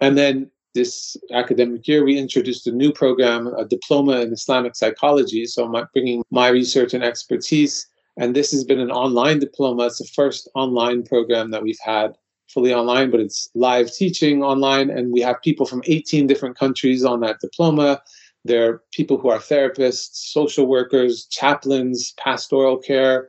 And 0.00 0.18
then 0.18 0.50
this 0.74 1.16
academic 1.32 1.86
year, 1.86 2.04
we 2.04 2.18
introduced 2.18 2.66
a 2.66 2.72
new 2.72 2.92
program, 2.92 3.46
a 3.46 3.64
diploma 3.64 4.20
in 4.20 4.32
Islamic 4.32 4.74
psychology. 4.74 5.46
So 5.46 5.64
I'm 5.64 5.86
bringing 5.92 6.24
my 6.32 6.48
research 6.48 6.92
and 6.92 7.04
expertise. 7.04 7.86
And 8.16 8.34
this 8.34 8.50
has 8.50 8.64
been 8.64 8.80
an 8.80 8.90
online 8.90 9.38
diploma. 9.38 9.86
It's 9.86 9.98
the 9.98 10.08
first 10.12 10.48
online 10.56 11.04
program 11.04 11.52
that 11.52 11.62
we've 11.62 11.84
had 11.84 12.16
fully 12.48 12.74
online, 12.74 13.12
but 13.12 13.20
it's 13.20 13.48
live 13.54 13.92
teaching 13.92 14.42
online. 14.42 14.90
And 14.90 15.12
we 15.12 15.20
have 15.20 15.40
people 15.40 15.66
from 15.66 15.82
18 15.86 16.26
different 16.26 16.58
countries 16.58 17.04
on 17.04 17.20
that 17.20 17.38
diploma. 17.38 18.02
There 18.44 18.68
are 18.68 18.82
people 18.92 19.18
who 19.18 19.28
are 19.28 19.38
therapists, 19.38 20.10
social 20.12 20.66
workers, 20.66 21.26
chaplains, 21.26 22.14
pastoral 22.18 22.78
care, 22.78 23.28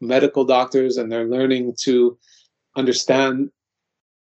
medical 0.00 0.44
doctors, 0.44 0.96
and 0.96 1.10
they're 1.10 1.28
learning 1.28 1.74
to 1.82 2.18
understand 2.76 3.50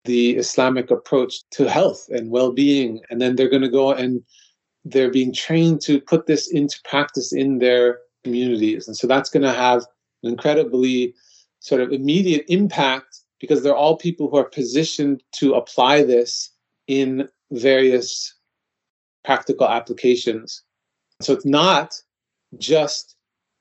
the 0.05 0.37
Islamic 0.37 0.91
approach 0.91 1.49
to 1.51 1.69
health 1.69 2.09
and 2.11 2.31
well 2.31 2.53
being. 2.53 3.01
And 3.11 3.21
then 3.21 3.37
they're 3.37 3.51
going 3.51 3.63
to 3.63 3.69
go 3.69 3.93
and 3.93 4.23
they're 4.85 5.11
being 5.11 5.33
trained 5.33 5.81
to 5.83 6.01
put 6.01 6.27
this 6.27 6.49
into 6.49 6.81
practice 6.85 7.33
in 7.33 7.59
their 7.59 7.99
communities. 8.23 8.87
And 8.87 8.97
so 8.97 9.07
that's 9.07 9.31
going 9.31 9.43
to 9.43 9.53
have 9.53 9.85
an 10.23 10.31
incredibly 10.31 11.15
sort 11.59 11.81
of 11.81 11.93
immediate 11.93 12.45
impact 12.49 13.21
because 13.41 13.63
they're 13.63 13.75
all 13.75 13.97
people 13.97 14.31
who 14.31 14.37
are 14.37 14.45
positioned 14.45 15.23
to 15.33 15.55
apply 15.55 16.05
this 16.05 16.51
in 16.87 17.29
various 17.51 18.36
practical 19.27 19.69
applications. 19.69 20.63
So 21.21 21.35
it's 21.35 21.45
not 21.45 22.01
just 22.59 23.17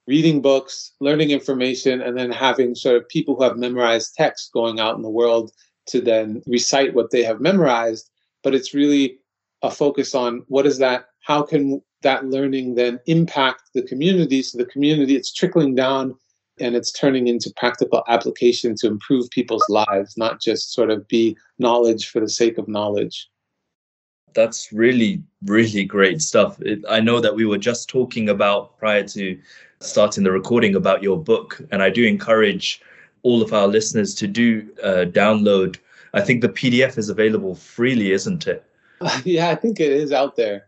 reading 0.08 0.42
books, 0.42 0.94
learning 1.02 1.32
information, 1.32 2.02
and 2.02 2.16
then 2.16 2.32
having 2.32 2.76
sort 2.76 2.96
of 2.96 3.10
people 3.10 3.36
who 3.36 3.44
have 3.44 3.58
memorized 3.58 4.14
text 4.16 4.52
going 4.54 4.80
out 4.80 4.96
in 4.96 5.02
the 5.02 5.10
world 5.10 5.52
to 5.88 6.00
then 6.00 6.44
recite 6.46 6.94
what 6.94 7.10
they 7.10 7.24
have 7.24 7.42
memorized, 7.42 8.10
but 8.44 8.54
it's 8.54 8.76
really 8.76 9.18
a 9.64 9.72
focus 9.72 10.14
on 10.14 10.44
what 10.48 10.68
is 10.68 10.78
that, 10.78 11.08
how 11.22 11.42
can 11.42 11.82
that 12.04 12.26
learning 12.26 12.76
then 12.76 13.00
impact 13.08 13.64
the 13.74 13.82
community? 13.82 14.44
So 14.44 14.60
the 14.60 14.66
community, 14.66 15.16
it's 15.16 15.34
trickling 15.34 15.74
down 15.74 16.14
and 16.60 16.76
it's 16.76 16.92
turning 16.92 17.28
into 17.28 17.52
practical 17.58 18.04
application 18.08 18.76
to 18.78 18.88
improve 18.88 19.30
people's 19.32 19.68
lives, 19.68 20.16
not 20.16 20.40
just 20.40 20.74
sort 20.74 20.92
of 20.92 21.08
be 21.08 21.36
knowledge 21.58 22.08
for 22.08 22.20
the 22.20 22.30
sake 22.30 22.60
of 22.60 22.68
knowledge 22.68 23.28
that's 24.36 24.72
really 24.72 25.24
really 25.46 25.84
great 25.84 26.22
stuff 26.22 26.62
it, 26.62 26.80
i 26.90 27.00
know 27.00 27.20
that 27.20 27.34
we 27.34 27.46
were 27.46 27.58
just 27.58 27.90
talking 27.90 28.30
about 28.30 28.78
prior 28.78 29.04
to 29.04 29.40
starting 29.80 30.24
the 30.24 30.32
recording 30.32 30.76
about 30.76 31.02
your 31.02 31.18
book 31.18 31.60
and 31.72 31.82
i 31.82 31.90
do 31.90 32.04
encourage 32.06 32.82
all 33.24 33.42
of 33.42 33.54
our 33.54 33.68
listeners 33.68 34.14
to 34.14 34.28
do 34.28 34.68
uh, 34.84 35.06
download 35.06 35.78
i 36.14 36.22
think 36.22 36.42
the 36.42 36.50
pdf 36.50 36.98
is 36.98 37.10
available 37.10 37.56
freely 37.56 38.12
isn't 38.12 38.46
it 38.46 38.64
yeah 39.24 39.50
i 39.50 39.56
think 39.56 39.80
it 39.80 39.92
is 39.92 40.12
out 40.12 40.36
there 40.36 40.68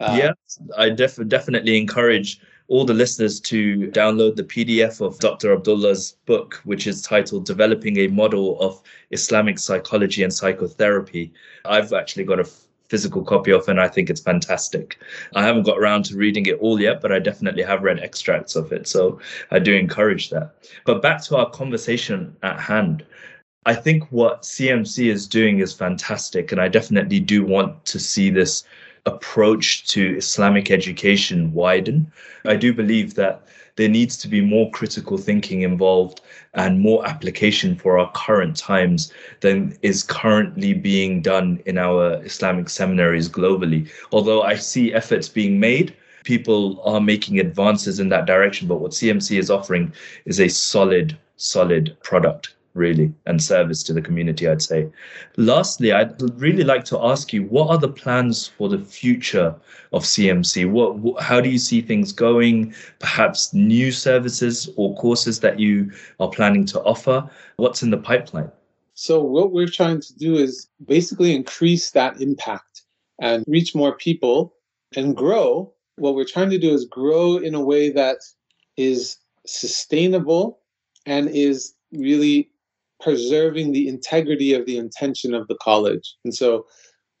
uh, 0.00 0.16
yeah 0.20 0.32
i 0.76 0.90
def- 0.90 1.28
definitely 1.28 1.78
encourage 1.78 2.40
all 2.68 2.84
the 2.84 2.94
listeners 2.94 3.40
to 3.40 3.90
download 3.90 4.36
the 4.36 4.42
PDF 4.42 5.02
of 5.02 5.18
Dr. 5.18 5.52
Abdullah's 5.52 6.16
book, 6.24 6.62
which 6.64 6.86
is 6.86 7.02
titled 7.02 7.44
Developing 7.44 7.98
a 7.98 8.06
Model 8.06 8.58
of 8.58 8.80
Islamic 9.10 9.58
Psychology 9.58 10.22
and 10.22 10.32
Psychotherapy. 10.32 11.30
I've 11.66 11.92
actually 11.92 12.24
got 12.24 12.40
a 12.40 12.48
physical 12.94 13.24
copy 13.24 13.50
of, 13.50 13.66
and 13.66 13.80
I 13.80 13.88
think 13.88 14.08
it's 14.08 14.20
fantastic. 14.20 15.00
I 15.34 15.42
haven't 15.42 15.64
got 15.64 15.78
around 15.78 16.04
to 16.04 16.16
reading 16.16 16.46
it 16.46 16.60
all 16.60 16.80
yet, 16.80 17.00
but 17.00 17.10
I 17.10 17.18
definitely 17.18 17.64
have 17.64 17.82
read 17.82 17.98
extracts 17.98 18.54
of 18.54 18.70
it. 18.70 18.86
So 18.86 19.18
I 19.50 19.58
do 19.58 19.74
encourage 19.74 20.30
that. 20.30 20.54
But 20.86 21.02
back 21.02 21.20
to 21.24 21.36
our 21.36 21.50
conversation 21.50 22.36
at 22.44 22.60
hand. 22.60 23.04
I 23.66 23.74
think 23.74 24.04
what 24.12 24.42
CMC 24.42 25.10
is 25.10 25.26
doing 25.26 25.58
is 25.58 25.72
fantastic, 25.72 26.52
and 26.52 26.60
I 26.60 26.68
definitely 26.68 27.18
do 27.18 27.44
want 27.44 27.84
to 27.86 27.98
see 27.98 28.30
this 28.30 28.62
approach 29.06 29.88
to 29.88 30.16
Islamic 30.16 30.70
education 30.70 31.52
widen. 31.52 32.12
I 32.44 32.54
do 32.54 32.72
believe 32.72 33.14
that 33.14 33.48
there 33.76 33.88
needs 33.88 34.16
to 34.18 34.28
be 34.28 34.40
more 34.40 34.70
critical 34.70 35.18
thinking 35.18 35.62
involved 35.62 36.20
and 36.54 36.80
more 36.80 37.06
application 37.06 37.76
for 37.76 37.98
our 37.98 38.10
current 38.12 38.56
times 38.56 39.12
than 39.40 39.76
is 39.82 40.02
currently 40.02 40.72
being 40.72 41.20
done 41.20 41.60
in 41.66 41.78
our 41.78 42.22
Islamic 42.24 42.68
seminaries 42.68 43.28
globally. 43.28 43.90
Although 44.12 44.42
I 44.42 44.54
see 44.54 44.94
efforts 44.94 45.28
being 45.28 45.58
made, 45.58 45.94
people 46.22 46.80
are 46.84 47.00
making 47.00 47.40
advances 47.40 47.98
in 48.00 48.08
that 48.10 48.26
direction. 48.26 48.68
But 48.68 48.80
what 48.80 48.92
CMC 48.92 49.38
is 49.38 49.50
offering 49.50 49.92
is 50.24 50.40
a 50.40 50.48
solid 50.48 51.18
solid 51.36 51.96
product 52.02 52.54
really 52.74 53.12
and 53.26 53.42
service 53.42 53.82
to 53.84 53.92
the 53.92 54.02
community 54.02 54.48
i'd 54.48 54.62
say. 54.62 54.88
Lastly 55.36 55.92
i'd 55.92 56.20
really 56.40 56.64
like 56.64 56.84
to 56.86 56.98
ask 57.02 57.32
you 57.32 57.44
what 57.44 57.70
are 57.70 57.78
the 57.78 57.88
plans 57.88 58.46
for 58.46 58.68
the 58.68 58.78
future 58.78 59.54
of 59.92 60.02
cmc 60.02 60.64
what, 60.70 61.22
how 61.22 61.40
do 61.40 61.48
you 61.48 61.58
see 61.58 61.80
things 61.80 62.12
going? 62.12 62.74
Perhaps 62.98 63.54
new 63.54 63.90
services 63.92 64.68
or 64.76 64.94
courses 64.96 65.40
that 65.40 65.58
you 65.58 65.90
are 66.20 66.30
planning 66.30 66.64
to 66.66 66.80
offer? 66.82 67.28
What's 67.56 67.82
in 67.82 67.90
the 67.90 67.98
pipeline? 67.98 68.50
So 68.94 69.22
what 69.22 69.52
we're 69.52 69.68
trying 69.68 70.00
to 70.00 70.14
do 70.16 70.36
is 70.36 70.68
basically 70.86 71.34
increase 71.34 71.90
that 71.92 72.20
impact 72.20 72.82
and 73.20 73.44
reach 73.48 73.74
more 73.74 73.96
people 73.96 74.54
and 74.96 75.16
grow. 75.16 75.72
What 75.96 76.14
we're 76.14 76.24
trying 76.24 76.50
to 76.50 76.58
do 76.58 76.72
is 76.72 76.84
grow 76.84 77.36
in 77.36 77.54
a 77.54 77.60
way 77.60 77.90
that 77.90 78.18
is 78.76 79.16
sustainable 79.46 80.60
and 81.06 81.28
is 81.28 81.74
really 81.92 82.50
preserving 83.04 83.72
the 83.72 83.86
integrity 83.86 84.54
of 84.54 84.64
the 84.64 84.78
intention 84.78 85.34
of 85.34 85.46
the 85.46 85.58
college. 85.60 86.14
And 86.24 86.34
so, 86.34 86.66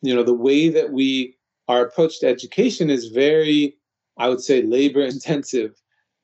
you 0.00 0.14
know, 0.14 0.22
the 0.22 0.34
way 0.34 0.70
that 0.70 0.92
we 0.92 1.36
our 1.68 1.82
approach 1.82 2.20
to 2.20 2.26
education 2.26 2.90
is 2.90 3.08
very, 3.08 3.76
I 4.18 4.28
would 4.28 4.40
say, 4.40 4.62
labor 4.62 5.02
intensive. 5.02 5.72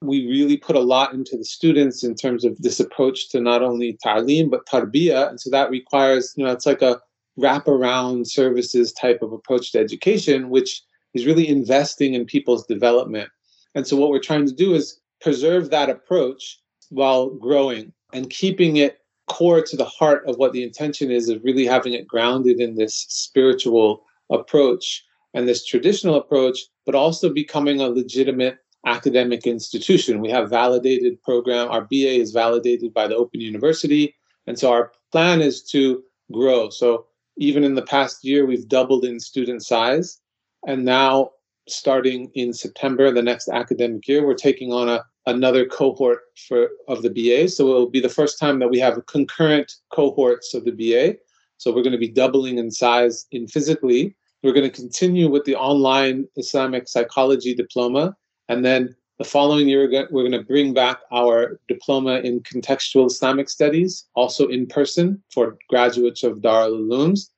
We 0.03 0.27
really 0.27 0.57
put 0.57 0.77
a 0.77 0.81
lot 0.81 1.13
into 1.13 1.37
the 1.37 1.45
students 1.45 2.03
in 2.03 2.15
terms 2.15 2.45
of 2.45 2.57
this 2.59 2.81
approach 2.81 3.29
to 3.31 3.41
not 3.41 3.63
only 3.63 3.99
ta'lim 4.03 4.49
but 4.51 4.67
tarbiyah. 4.67 5.29
And 5.29 5.41
so 5.41 5.51
that 5.51 5.71
requires, 5.71 6.33
you 6.37 6.45
know, 6.45 6.53
it's 6.53 6.67
like 6.67 6.83
a 6.83 7.01
wraparound 7.39 8.27
services 8.27 8.93
type 8.93 9.21
of 9.23 9.33
approach 9.33 9.73
to 9.73 9.79
education, 9.79 10.49
which 10.51 10.83
is 11.15 11.27
really 11.27 11.49
investing 11.49 12.15
in 12.15 12.25
people's 12.25 12.67
development. 12.67 13.29
And 13.75 13.87
so 13.87 13.97
what 13.97 14.11
we're 14.11 14.21
trying 14.21 14.47
to 14.47 14.55
do 14.55 14.75
is 14.75 15.01
preserve 15.21 15.71
that 15.71 15.91
approach 15.91 16.59
while 16.89 17.31
growing 17.31 17.93
and 18.13 18.31
keeping 18.31 18.77
it 18.77 19.00
core 19.31 19.63
to 19.63 19.77
the 19.77 19.85
heart 19.85 20.27
of 20.27 20.37
what 20.37 20.53
the 20.53 20.65
intention 20.65 21.11
is 21.11 21.29
of 21.29 21.43
really 21.45 21.65
having 21.65 21.95
it 21.95 22.07
grounded 22.07 22.61
in 22.61 22.75
this 22.75 23.07
spiritual 23.09 24.03
approach 24.29 25.05
and 25.35 25.47
this 25.47 25.65
traditional 25.65 26.17
approach, 26.17 26.59
but 26.85 26.97
also 26.97 27.33
becoming 27.33 27.81
a 27.81 27.89
legitimate 27.89 28.59
academic 28.87 29.47
institution. 29.47 30.21
We 30.21 30.31
have 30.31 30.51
validated 30.51 31.23
program. 31.23 31.69
Our 31.71 31.83
BA 31.83 32.19
is 32.19 32.33
validated 32.33 32.93
by 32.93 33.07
the 33.07 33.15
Open 33.15 33.41
University. 33.41 34.17
And 34.49 34.59
so 34.59 34.73
our 34.73 34.91
plan 35.13 35.41
is 35.41 35.63
to 35.71 36.03
grow. 36.33 36.71
So 36.71 37.07
even 37.37 37.63
in 37.63 37.75
the 37.75 37.83
past 37.83 38.25
year, 38.25 38.47
we've 38.47 38.69
doubled 38.69 39.05
in 39.05 39.21
student 39.21 39.63
size. 39.65 40.21
And 40.67 40.85
now, 40.85 41.31
starting 41.69 42.31
in 42.35 42.53
September, 42.53 43.13
the 43.13 43.23
next 43.23 43.49
academic 43.49 44.09
year, 44.09 44.27
we're 44.27 44.35
taking 44.35 44.73
on 44.73 44.89
a 44.89 45.05
another 45.35 45.67
cohort 45.67 46.21
for 46.49 46.69
of 46.89 47.03
the 47.03 47.11
BA. 47.11 47.49
So 47.49 47.67
it 47.67 47.75
will 47.75 47.91
be 47.91 48.01
the 48.01 48.09
first 48.09 48.39
time 48.39 48.59
that 48.59 48.71
we 48.71 48.79
have 48.79 49.05
concurrent 49.07 49.73
cohorts 49.91 50.55
of 50.55 50.65
the 50.65 50.73
BA. 50.73 51.17
So 51.57 51.71
we're 51.71 51.83
going 51.83 51.93
to 51.93 51.99
be 51.99 52.09
doubling 52.09 52.59
in 52.59 52.71
size 52.71 53.27
in 53.33 53.47
physically. 53.47 54.17
We're 54.43 54.55
going 54.55 54.71
to 54.71 54.77
continue 54.77 55.29
with 55.29 55.45
the 55.45 55.57
online 55.57 56.27
Islamic 56.37 56.89
psychology 56.89 57.55
diploma. 57.55 58.17
And 58.49 58.65
then 58.65 58.97
the 59.19 59.25
following 59.25 59.69
year, 59.69 59.87
we're 60.11 60.23
going 60.23 60.33
to 60.33 60.43
bring 60.43 60.73
back 60.73 61.01
our 61.13 61.61
diploma 61.69 62.21
in 62.21 62.41
contextual 62.41 63.07
Islamic 63.07 63.51
studies, 63.51 64.07
also 64.15 64.49
in 64.49 64.67
person 64.67 65.23
for 65.31 65.59
graduates 65.69 66.23
of 66.23 66.39
Darul 66.39 66.81
Ulooms. 66.81 67.29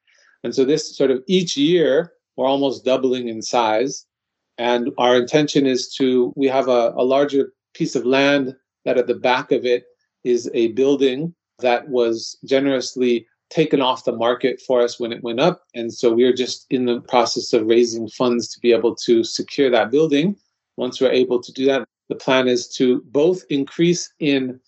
And 0.45 0.55
so 0.55 0.65
this 0.65 0.97
sort 0.97 1.11
of 1.11 1.25
each 1.27 1.57
year, 1.57 2.13
we're 2.37 2.47
almost 2.47 2.85
doubling 2.85 3.27
in 3.29 3.43
size. 3.43 4.07
And 4.59 4.91
our 4.97 5.17
intention 5.17 5.67
is 5.67 5.93
to, 5.95 6.33
we 6.37 6.47
have 6.47 6.69
a, 6.69 6.93
a 6.97 7.03
larger 7.03 7.53
piece 7.75 7.95
of 7.95 8.05
land 8.05 8.55
that 8.85 8.99
at 8.99 9.07
the 9.07 9.15
back 9.15 9.53
of 9.53 9.65
it 9.65 9.85
is 10.25 10.51
a 10.55 10.69
building 10.73 11.35
that 11.59 11.89
was 11.89 12.37
generously 12.45 13.27
taken 13.51 13.83
off 13.83 14.05
the 14.05 14.17
market 14.17 14.61
for 14.67 14.81
us 14.81 14.99
when 14.99 15.13
it 15.13 15.23
went 15.23 15.41
up. 15.41 15.63
And 15.75 15.93
so 15.93 16.13
we're 16.13 16.33
just 16.33 16.67
in 16.71 16.87
the 16.87 17.01
process 17.03 17.53
of 17.53 17.67
raising 17.67 18.09
funds 18.09 18.49
to 18.49 18.61
be 18.61 18.73
able 18.73 18.95
to 19.05 19.23
secure 19.23 19.71
that 19.71 19.91
building. 19.91 20.37
Once 20.77 21.01
we're 21.01 21.11
able 21.11 21.41
to 21.43 21.53
do 21.53 21.67
that, 21.67 21.85
the 22.09 22.15
plan 22.15 22.49
is 22.49 22.67
to 22.77 23.03
both 23.07 23.43
increase 23.51 24.13
in 24.21 24.59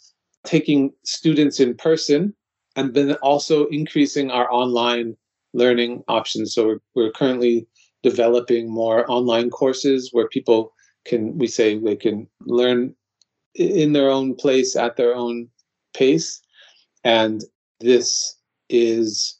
taking 0.44 0.92
students 1.04 1.60
in 1.60 1.74
person 1.74 2.34
and 2.76 2.94
then 2.94 3.14
also 3.14 3.66
increasing 3.66 4.30
our 4.30 4.52
online 4.52 5.16
learning 5.54 6.02
options. 6.08 6.52
So 6.54 6.66
we're, 6.66 6.80
we're 6.94 7.12
currently 7.12 7.66
developing 8.02 8.70
more 8.70 9.10
online 9.10 9.48
courses 9.48 10.10
where 10.12 10.28
people 10.28 10.74
can 11.04 11.36
we 11.38 11.46
say 11.46 11.78
they 11.78 11.96
can 11.96 12.26
learn 12.40 12.94
in 13.54 13.92
their 13.92 14.10
own 14.10 14.34
place 14.34 14.76
at 14.76 14.96
their 14.96 15.14
own 15.14 15.48
pace. 15.94 16.40
And 17.04 17.44
this 17.80 18.36
is 18.68 19.38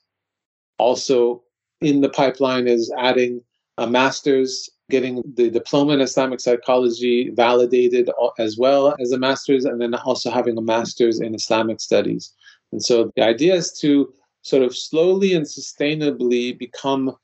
also 0.79 1.43
in 1.81 2.01
the 2.01 2.09
pipeline 2.09 2.69
is 2.69 2.93
adding 2.99 3.41
a 3.79 3.87
master's 3.87 4.71
getting 4.91 5.23
the 5.35 5.51
diploma 5.51 5.95
in 5.95 6.01
islamic 6.01 6.41
psychology 6.41 7.31
validated 7.31 8.11
as 8.39 8.59
well 8.59 8.95
as 9.01 9.13
a 9.13 9.19
master's 9.19 9.65
and 9.65 9.81
then 9.81 9.95
also 9.95 10.31
having 10.31 10.59
a 10.59 10.63
master's 10.63 11.21
in 11.21 11.35
islamic 11.35 11.81
studies. 11.81 12.33
And 12.71 12.85
so 12.85 13.11
the 13.17 13.23
idea 13.23 13.55
is 13.55 13.73
to 13.81 14.13
sort 14.43 14.63
of 14.63 14.77
slowly 14.77 15.33
and 15.33 15.47
sustainably 15.47 16.57
become 16.57 17.17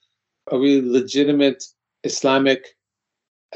a 0.50 0.58
really 0.58 0.88
legitimate 0.88 1.64
islamic 2.02 2.76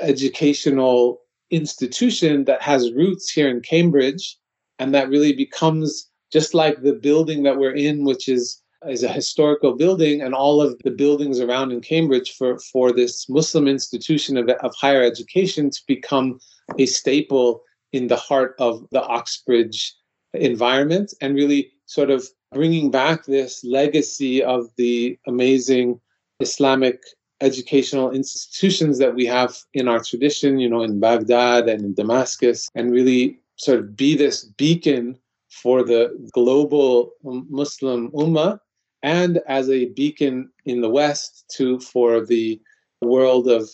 educational 0.00 1.20
institution 1.50 2.44
that 2.44 2.62
has 2.62 2.92
roots 2.92 3.30
here 3.30 3.48
in 3.48 3.60
Cambridge 3.60 4.38
and 4.78 4.94
that 4.94 5.08
really 5.08 5.32
becomes 5.32 6.10
just 6.32 6.54
like 6.54 6.82
the 6.82 6.94
building 6.94 7.44
that 7.44 7.58
we're 7.58 7.74
in, 7.74 8.04
which 8.04 8.28
is 8.28 8.60
is 8.88 9.02
a 9.02 9.08
historical 9.08 9.74
building, 9.74 10.20
and 10.20 10.34
all 10.34 10.60
of 10.60 10.78
the 10.84 10.90
buildings 10.90 11.40
around 11.40 11.72
in 11.72 11.80
Cambridge 11.80 12.32
for, 12.36 12.58
for 12.58 12.92
this 12.92 13.28
Muslim 13.30 13.66
institution 13.66 14.36
of, 14.36 14.48
of 14.48 14.74
higher 14.74 15.02
education 15.02 15.70
to 15.70 15.80
become 15.86 16.38
a 16.78 16.84
staple 16.84 17.62
in 17.92 18.08
the 18.08 18.16
heart 18.16 18.54
of 18.58 18.86
the 18.90 19.02
Oxbridge 19.02 19.94
environment 20.34 21.14
and 21.20 21.34
really 21.34 21.72
sort 21.86 22.10
of 22.10 22.28
bringing 22.52 22.90
back 22.90 23.24
this 23.24 23.64
legacy 23.64 24.42
of 24.42 24.66
the 24.76 25.18
amazing 25.26 26.00
Islamic 26.40 27.00
educational 27.44 28.10
institutions 28.10 28.98
that 28.98 29.14
we 29.14 29.26
have 29.26 29.56
in 29.74 29.86
our 29.88 30.00
tradition, 30.00 30.58
you 30.58 30.68
know, 30.68 30.82
in 30.82 30.98
Baghdad 30.98 31.68
and 31.68 31.84
in 31.84 31.94
Damascus, 31.94 32.68
and 32.74 32.90
really 32.90 33.38
sort 33.56 33.78
of 33.80 33.96
be 33.96 34.16
this 34.16 34.44
beacon 34.44 35.18
for 35.62 35.84
the 35.84 36.02
global 36.32 37.12
um, 37.26 37.46
Muslim 37.48 38.10
ummah 38.12 38.58
and 39.02 39.40
as 39.46 39.68
a 39.68 39.86
beacon 39.90 40.50
in 40.64 40.80
the 40.80 40.88
West 40.88 41.44
to 41.56 41.78
for 41.78 42.24
the 42.24 42.60
world 43.02 43.46
of 43.48 43.68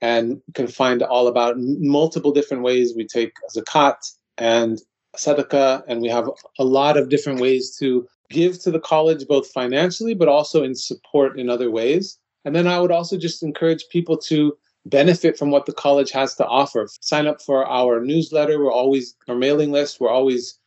And 0.00 0.42
you 0.46 0.52
can 0.54 0.66
find 0.66 1.02
all 1.02 1.26
about 1.26 1.56
multiple 1.58 2.32
different 2.32 2.62
ways 2.62 2.94
we 2.94 3.06
take 3.06 3.32
zakat 3.54 3.96
and 4.36 4.80
sadaqah. 5.16 5.82
And 5.88 6.02
we 6.02 6.08
have 6.08 6.28
a 6.58 6.64
lot 6.64 6.96
of 6.96 7.08
different 7.08 7.40
ways 7.40 7.76
to 7.78 8.06
give 8.30 8.60
to 8.62 8.70
the 8.70 8.80
college 8.80 9.26
both 9.26 9.50
financially 9.52 10.14
but 10.14 10.28
also 10.28 10.64
in 10.64 10.74
support 10.74 11.38
in 11.38 11.48
other 11.48 11.70
ways. 11.70 12.18
And 12.44 12.54
then 12.54 12.66
i 12.66 12.78
would 12.78 12.92
also 12.92 13.16
just 13.16 13.42
encourage 13.42 13.84
people 13.90 14.16
to 14.18 14.56
benefit 14.84 15.36
from 15.36 15.50
what 15.50 15.66
the 15.66 15.72
college 15.72 16.10
has 16.12 16.34
to 16.36 16.46
offer. 16.46 16.88
Sign 17.00 17.26
up 17.26 17.42
for 17.42 17.66
our 17.66 18.00
newsletter. 18.00 18.58
We're 18.58 18.72
always 18.72 19.16
our 19.28 19.34
mailing 19.34 19.72
list 19.72 20.00
we're 20.00 20.10
always 20.10 20.58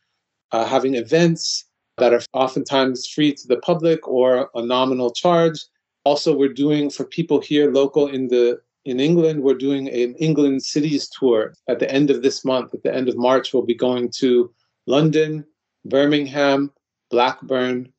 uh, 0.52 0.64
having 0.64 0.94
events 0.94 1.64
that 2.00 2.12
are 2.12 2.22
oftentimes 2.32 3.06
free 3.06 3.32
to 3.32 3.46
the 3.46 3.58
public 3.58 4.06
or 4.08 4.50
a 4.54 4.64
nominal 4.64 5.12
charge. 5.12 5.58
Also, 6.04 6.36
we're 6.36 6.52
doing 6.52 6.90
for 6.90 7.04
people 7.04 7.40
here 7.40 7.70
local 7.70 8.06
in 8.08 8.28
the 8.28 8.60
in 8.84 8.98
England, 8.98 9.42
we're 9.42 9.54
doing 9.54 9.88
an 9.88 10.14
England 10.14 10.62
cities 10.62 11.08
tour 11.08 11.52
at 11.68 11.78
the 11.78 11.90
end 11.90 12.10
of 12.10 12.22
this 12.22 12.44
month. 12.44 12.72
At 12.72 12.82
the 12.82 12.94
end 12.94 13.08
of 13.08 13.16
March, 13.16 13.52
we'll 13.52 13.62
be 13.62 13.74
going 13.74 14.10
to 14.18 14.50
London, 14.86 15.44
Birmingham, 15.84 16.72
Blackburn, 17.10 17.92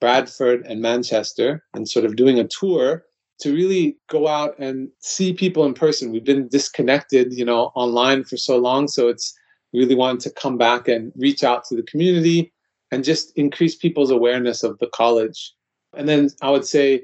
Bradford, 0.00 0.64
and 0.66 0.80
Manchester, 0.80 1.64
and 1.74 1.88
sort 1.88 2.04
of 2.04 2.16
doing 2.16 2.38
a 2.38 2.46
tour 2.46 3.04
to 3.40 3.52
really 3.52 3.96
go 4.08 4.28
out 4.28 4.56
and 4.58 4.88
see 5.00 5.32
people 5.32 5.64
in 5.64 5.74
person. 5.74 6.12
We've 6.12 6.24
been 6.24 6.48
disconnected, 6.48 7.32
you 7.32 7.44
know, 7.44 7.72
online 7.74 8.24
for 8.24 8.36
so 8.36 8.58
long. 8.58 8.86
So 8.86 9.08
it's 9.08 9.34
really 9.72 9.94
wanting 9.94 10.20
to 10.20 10.30
come 10.30 10.58
back 10.58 10.88
and 10.88 11.12
reach 11.16 11.42
out 11.42 11.64
to 11.64 11.76
the 11.76 11.82
community 11.82 12.52
and 12.90 13.04
just 13.04 13.32
increase 13.36 13.76
people's 13.76 14.10
awareness 14.10 14.62
of 14.62 14.78
the 14.78 14.88
college. 14.88 15.54
And 15.96 16.08
then 16.08 16.30
I 16.42 16.50
would 16.50 16.66
say 16.66 17.02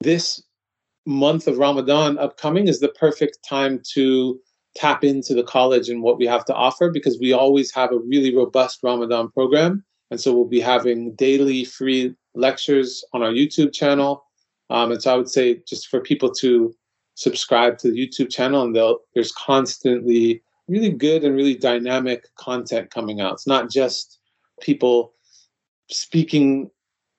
this 0.00 0.42
month 1.06 1.46
of 1.48 1.58
Ramadan 1.58 2.18
upcoming 2.18 2.68
is 2.68 2.80
the 2.80 2.88
perfect 2.88 3.38
time 3.48 3.80
to 3.94 4.38
tap 4.74 5.04
into 5.04 5.34
the 5.34 5.42
college 5.42 5.88
and 5.88 6.02
what 6.02 6.18
we 6.18 6.26
have 6.26 6.44
to 6.46 6.54
offer 6.54 6.90
because 6.90 7.18
we 7.20 7.32
always 7.32 7.72
have 7.74 7.92
a 7.92 7.98
really 7.98 8.34
robust 8.34 8.80
Ramadan 8.82 9.30
program. 9.30 9.84
And 10.10 10.20
so 10.20 10.32
we'll 10.32 10.46
be 10.46 10.60
having 10.60 11.14
daily 11.14 11.64
free 11.64 12.14
lectures 12.34 13.04
on 13.12 13.22
our 13.22 13.32
YouTube 13.32 13.72
channel. 13.72 14.24
Um, 14.70 14.92
and 14.92 15.02
so 15.02 15.12
I 15.12 15.16
would 15.16 15.28
say 15.28 15.60
just 15.66 15.88
for 15.88 16.00
people 16.00 16.30
to 16.34 16.74
subscribe 17.14 17.78
to 17.78 17.90
the 17.90 18.06
YouTube 18.06 18.30
channel, 18.30 18.62
and 18.62 18.74
there's 19.14 19.32
constantly 19.32 20.42
really 20.68 20.90
good 20.90 21.24
and 21.24 21.36
really 21.36 21.54
dynamic 21.54 22.26
content 22.36 22.90
coming 22.90 23.20
out. 23.20 23.34
It's 23.34 23.46
not 23.46 23.70
just 23.70 24.18
people 24.62 25.12
speaking 25.90 26.70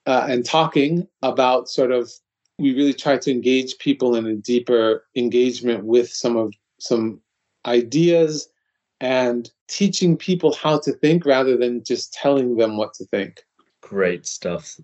uh, 0.07 0.25
and 0.27 0.43
talking 0.45 1.07
about 1.21 1.69
sort 1.69 1.91
of 1.91 2.11
we 2.59 2.73
really 2.73 2.93
try 2.93 3.17
to 3.17 3.31
engage 3.31 3.77
people 3.77 4.15
in 4.15 4.25
a 4.25 4.35
deeper 4.35 5.05
engagement 5.15 5.85
with 5.85 6.09
some 6.09 6.37
of 6.37 6.53
some 6.79 7.19
ideas 7.65 8.49
and 9.01 9.51
teaching 9.67 10.15
people 10.17 10.53
how 10.53 10.79
to 10.79 10.93
think 10.93 11.25
rather 11.25 11.57
than 11.57 11.83
just 11.83 12.13
telling 12.13 12.55
them 12.55 12.77
what 12.77 12.93
to 12.93 13.05
think. 13.05 13.43
Great 13.81 14.25
stuff. 14.25 14.79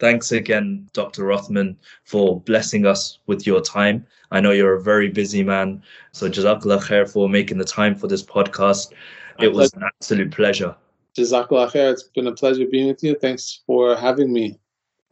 Thanks 0.00 0.32
again, 0.32 0.88
Dr. 0.94 1.24
Rothman, 1.24 1.76
for 2.04 2.40
blessing 2.40 2.86
us 2.86 3.18
with 3.26 3.46
your 3.46 3.60
time. 3.60 4.06
I 4.30 4.40
know 4.40 4.52
you're 4.52 4.74
a 4.74 4.82
very 4.82 5.10
busy 5.10 5.42
man. 5.42 5.82
So, 6.12 6.28
Jazakallah 6.28 6.80
khair 6.80 7.08
for 7.08 7.28
making 7.28 7.58
the 7.58 7.64
time 7.64 7.94
for 7.94 8.06
this 8.06 8.22
podcast. 8.22 8.92
It 9.40 9.52
was 9.52 9.72
an 9.74 9.82
absolute 9.82 10.32
pleasure. 10.32 10.74
Jazakallah 11.16 11.72
khair. 11.72 11.92
It's 11.92 12.04
been 12.04 12.26
a 12.26 12.32
pleasure 12.32 12.66
being 12.70 12.88
with 12.88 13.02
you. 13.02 13.14
Thanks 13.14 13.62
for 13.66 13.96
having 13.96 14.32
me. 14.32 14.58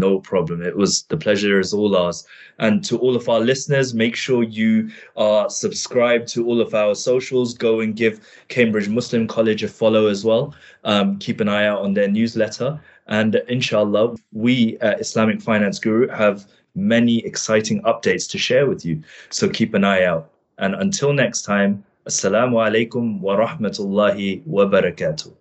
No 0.00 0.20
problem. 0.20 0.62
It 0.62 0.76
was 0.76 1.02
the 1.04 1.16
pleasure 1.16 1.58
is 1.58 1.74
all 1.74 1.96
ours. 1.96 2.24
And 2.60 2.84
to 2.84 2.96
all 2.98 3.16
of 3.16 3.28
our 3.28 3.40
listeners, 3.40 3.94
make 3.94 4.14
sure 4.14 4.44
you 4.44 4.90
are 5.16 5.50
subscribed 5.50 6.28
to 6.28 6.46
all 6.46 6.60
of 6.60 6.72
our 6.72 6.94
socials. 6.94 7.52
Go 7.52 7.80
and 7.80 7.96
give 7.96 8.20
Cambridge 8.46 8.88
Muslim 8.88 9.26
College 9.26 9.64
a 9.64 9.68
follow 9.68 10.06
as 10.06 10.24
well. 10.24 10.54
Um, 10.84 11.18
keep 11.18 11.40
an 11.40 11.48
eye 11.48 11.66
out 11.66 11.80
on 11.80 11.94
their 11.94 12.06
newsletter. 12.06 12.80
And 13.08 13.42
inshallah, 13.48 14.16
we 14.32 14.78
at 14.78 15.00
Islamic 15.00 15.42
Finance 15.42 15.80
Guru 15.80 16.06
have 16.08 16.46
many 16.76 17.18
exciting 17.24 17.82
updates 17.82 18.30
to 18.30 18.38
share 18.38 18.66
with 18.68 18.84
you. 18.84 19.02
So 19.30 19.48
keep 19.48 19.74
an 19.74 19.82
eye 19.82 20.04
out. 20.04 20.30
And 20.58 20.76
until 20.76 21.12
next 21.12 21.42
time, 21.42 21.82
Assalamu 22.06 22.54
alaikum 22.54 23.20
wa 23.20 23.36
rahmatullahi 23.36 24.46
wa 24.46 24.64
barakatuh. 24.64 25.37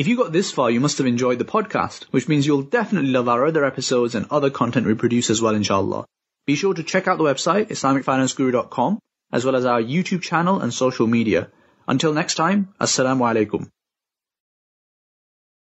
If 0.00 0.06
you 0.06 0.16
got 0.16 0.30
this 0.30 0.52
far, 0.52 0.70
you 0.70 0.78
must 0.78 0.98
have 0.98 1.08
enjoyed 1.08 1.40
the 1.40 1.44
podcast, 1.44 2.04
which 2.12 2.28
means 2.28 2.46
you'll 2.46 2.62
definitely 2.62 3.10
love 3.10 3.28
our 3.28 3.44
other 3.44 3.64
episodes 3.64 4.14
and 4.14 4.26
other 4.30 4.48
content 4.48 4.86
we 4.86 4.94
produce 4.94 5.28
as 5.28 5.42
well, 5.42 5.56
inshallah. 5.56 6.04
Be 6.46 6.54
sure 6.54 6.72
to 6.72 6.84
check 6.84 7.08
out 7.08 7.18
the 7.18 7.24
website, 7.24 7.70
IslamicFinanceGuru.com, 7.70 9.00
as 9.32 9.44
well 9.44 9.56
as 9.56 9.64
our 9.64 9.82
YouTube 9.82 10.22
channel 10.22 10.60
and 10.60 10.72
social 10.72 11.08
media. 11.08 11.50
Until 11.88 12.12
next 12.12 12.36
time, 12.36 12.68
Assalamu 12.80 13.26
alaikum. 13.32 13.70